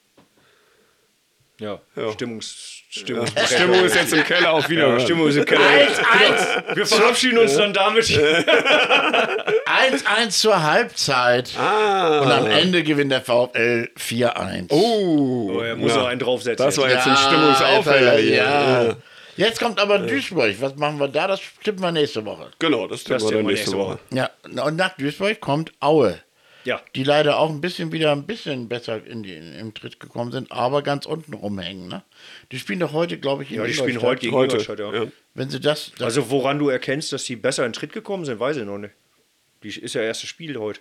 [1.61, 2.12] Ja, Ja.
[2.12, 2.55] Stimmungs,
[2.88, 4.86] Stimmungs Stimmung ist jetzt im Keller auch wieder.
[4.88, 5.61] ja, Stimmung ist im Keller.
[5.61, 6.76] 1-1.
[6.76, 8.05] Wir verabschieden uns dann damit.
[8.07, 11.51] 1-1 zur Halbzeit.
[11.59, 12.20] Ah.
[12.20, 14.66] Und am Ende gewinnt der VfL 4-1.
[14.68, 15.99] Oh, Oh, er muss ja.
[15.99, 16.64] noch einen draufsetzen.
[16.64, 17.07] Das war jetzt.
[17.09, 18.36] ein Stimmungsaufheller hier.
[18.36, 18.84] Ja.
[18.84, 18.96] Ja.
[19.36, 20.55] Jetzt kommt aber Duisburg.
[20.61, 21.26] Was machen wir da?
[21.26, 22.51] Das tippen wir nächste Woche.
[22.61, 23.99] Genau, das tippen Das wir dann tippen wir nächste nächste Woche.
[24.11, 24.30] Ja,
[24.64, 26.20] und nach Duisburg kommt Aue.
[26.69, 26.83] Ja.
[26.95, 30.31] Die leider auch ein bisschen wieder ein bisschen besser in die, in, im Tritt gekommen
[30.33, 31.89] sind, aber ganz unten rumhängen.
[31.89, 32.03] Ne?
[32.53, 34.57] Die spielen doch heute, glaube ich, in ja, die spielen heute gegen Heute.
[34.59, 34.79] Ingolstadt.
[34.79, 34.93] Ja.
[34.93, 35.11] Ja.
[35.35, 38.27] Wenn sie das, das Also woran du erkennst, dass die besser in den Tritt gekommen
[38.27, 38.95] sind, weiß ich noch nicht.
[39.62, 40.81] Die ist ja erstes Spiel heute.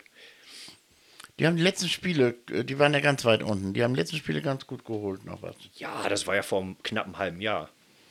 [1.39, 3.73] die haben die letzten Spiele, äh, die waren ja ganz weit unten.
[3.73, 5.55] Die haben die letzten Spiele ganz gut geholt noch was.
[5.75, 7.69] Ja, das war ja vor einem knappen halben Jahr.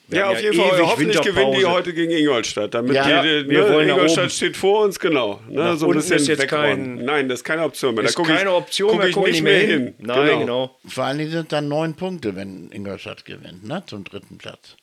[0.08, 0.80] Wir Ja, auf jeden Fall.
[0.82, 2.74] Hoffentlich gewinnen die heute gegen Ingolstadt.
[2.74, 5.40] Damit Ja, die, die, wir ne, wollen Ingolstadt steht vor uns, genau.
[5.48, 8.04] Ne, so ein bisschen ist jetzt kein- Nein, das ist keine Option mehr.
[8.04, 9.68] Da Ist guck ich, keine Option guck mehr, ich gucken nicht mehr hin.
[9.68, 9.94] hin.
[9.98, 10.78] Nein, genau.
[10.86, 13.82] Vor allen Dingen sind dann neun Punkte, wenn Ingolstadt gewinnt, ne?
[13.86, 14.76] zum dritten Platz.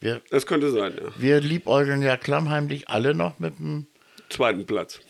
[0.00, 1.10] Wir, Das könnte sein, ja.
[1.16, 3.86] wir liebäugeln ja klammheimlich alle noch mit dem.
[4.34, 5.00] Zweiten Platz.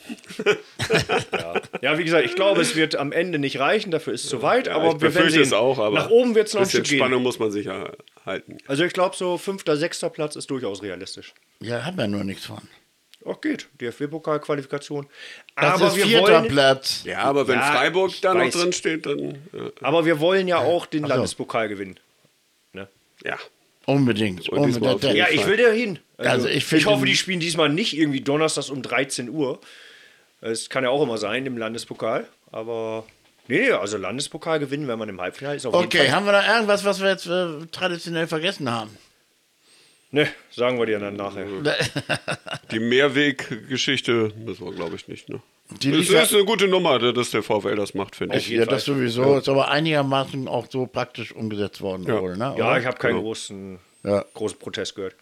[1.81, 4.43] Ja, wie gesagt, ich glaube, es wird am Ende nicht reichen, dafür ist es zu
[4.43, 5.43] weit, Ja, aber ich wir werden sehen.
[5.43, 7.23] es auch, aber Nach oben wird es noch ein bisschen Spannung gehen.
[7.23, 7.91] muss man sich ja
[8.25, 8.59] halten.
[8.67, 11.35] Also ich glaube, so fünfter, sechster Platz ist durchaus realistisch.
[11.61, 12.59] Ja, haben wir nur nichts von.
[13.25, 13.69] Auch geht.
[13.81, 15.07] DFB-Pokal-Qualifikation.
[15.57, 17.03] Das Aber ist wir vierter wollen, Platz.
[17.05, 19.19] Ja, aber wenn Ja, Freiburg da noch drin steht, dann
[19.53, 19.71] ja.
[19.81, 21.09] aber wir wollen ja auch den so.
[21.09, 21.99] Landespokal gewinnen.
[22.73, 22.87] Ne?
[23.25, 23.39] ja.
[23.87, 24.49] Unbedingt.
[24.49, 25.03] Unbedingt.
[25.15, 25.35] Ja, Fall.
[25.35, 25.99] ich will da hin.
[26.17, 29.61] Also, Also ich ich, hoffe, die spielen diesmal nicht irgendwie donnerstags um 13 Uhr.
[30.41, 32.27] Es kann ja auch immer sein im Landespokal.
[32.53, 33.05] Aber
[33.49, 35.67] nee, also Landespokal gewinnen, wenn man im Halbfinale ist.
[35.67, 36.17] Auf Okay, jeden Fall.
[36.17, 38.91] haben wir da irgendwas, was wir jetzt äh, traditionell vergessen haben?
[40.15, 41.45] Ne, sagen wir dir dann nachher.
[42.71, 45.29] Die Mehrweggeschichte müssen wir, glaube ich, nicht.
[45.29, 45.41] Ne?
[45.83, 48.49] Die Das ja- ist eine gute Nummer, dass der VfL das macht, finde ich.
[48.49, 49.39] Ja, das sowieso.
[49.39, 52.05] Ist aber einigermaßen auch so praktisch umgesetzt worden.
[52.07, 52.21] Ja.
[52.21, 52.55] Wohl, ne?
[52.57, 53.23] Ja, ich habe keinen Genau.
[53.23, 54.25] großen, Ja.
[54.35, 55.17] großen Protest gehört.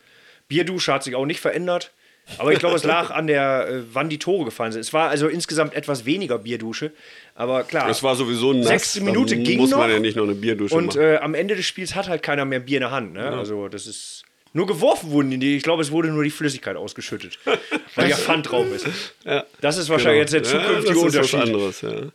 [0.49, 1.91] Bierdusche hat sich auch nicht verändert.
[2.39, 4.81] Aber ich glaube, es lag an der, äh, wann die Tore gefallen sind.
[4.83, 6.93] Es war also insgesamt etwas weniger Bierdusche.
[7.35, 7.89] Aber klar.
[7.89, 8.69] Es war sowieso nass.
[8.69, 9.89] Sechste Minute ging muss man noch.
[9.89, 11.01] ja nicht noch eine Bierdusche Und machen.
[11.01, 13.15] äh, am Ende des Spiels hat halt keiner mehr Bier in der Hand.
[13.15, 13.25] Ne?
[13.27, 14.25] Also das ist.
[14.55, 15.57] Nur geworfen wurden die.
[15.57, 17.39] Ich glaube, es wurde nur die Flüssigkeit ausgeschüttet.
[17.95, 18.87] weil ja Pfand drauf ist.
[19.25, 19.45] ja.
[19.61, 20.43] Das ist wahrscheinlich Genau.
[20.43, 21.33] jetzt der zukünftige ja, das ist Unterschied.
[21.39, 22.13] was anderes, ja.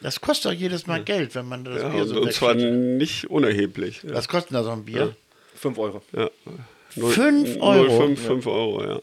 [0.00, 2.54] Das kostet doch jedes Mal Geld, wenn man das ja Bier und, so und zwar
[2.54, 2.78] wegschüttet.
[2.98, 4.02] nicht unerheblich.
[4.04, 4.14] Ja.
[4.14, 5.14] Was kostet da so ein Bier?
[5.56, 6.02] 5 Euro.
[6.12, 6.30] Ja.
[6.94, 8.04] Null- Fünf Euro?
[8.04, 9.00] 0,5 5 Euro, ja.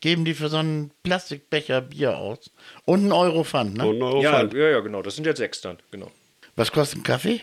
[0.00, 2.50] Geben die für so einen Plastikbecher Bier aus.
[2.84, 3.84] Und einen Euro Pfand, ne?
[3.84, 4.54] Und einen Euro Ja, Pfand.
[4.54, 5.02] ja, ja, genau.
[5.02, 5.76] Das sind jetzt sechs dann.
[5.90, 6.10] Genau.
[6.56, 7.40] Was kostet ein Kaffee?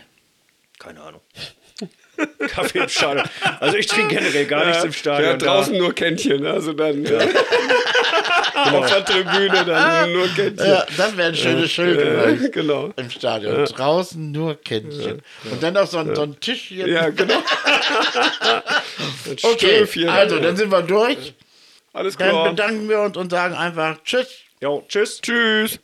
[0.78, 1.20] Keine Ahnung.
[2.48, 3.28] Kaffee im Stadion.
[3.60, 5.30] Also ich trinke generell gar nichts im Stadion.
[5.30, 7.18] Ja, draußen nur Kännchen, also dann ja.
[8.72, 10.66] auf der Tribüne dann nur Kännchen.
[10.66, 12.52] Ja, das wäre ein schönes Schild Ja, übrigens.
[12.52, 12.92] genau.
[12.96, 13.64] im Stadion.
[13.64, 15.22] Draußen nur Kännchen.
[15.50, 16.88] Und dann noch so ein, so ein Tisch hier.
[16.88, 17.34] Ja, genau.
[19.42, 21.34] Okay, also dann sind wir durch.
[21.92, 22.50] Alles Dann klar.
[22.50, 24.28] bedanken wir uns und sagen einfach Tschüss.
[24.60, 25.20] Jo, tschüss.
[25.22, 25.78] Tschüss.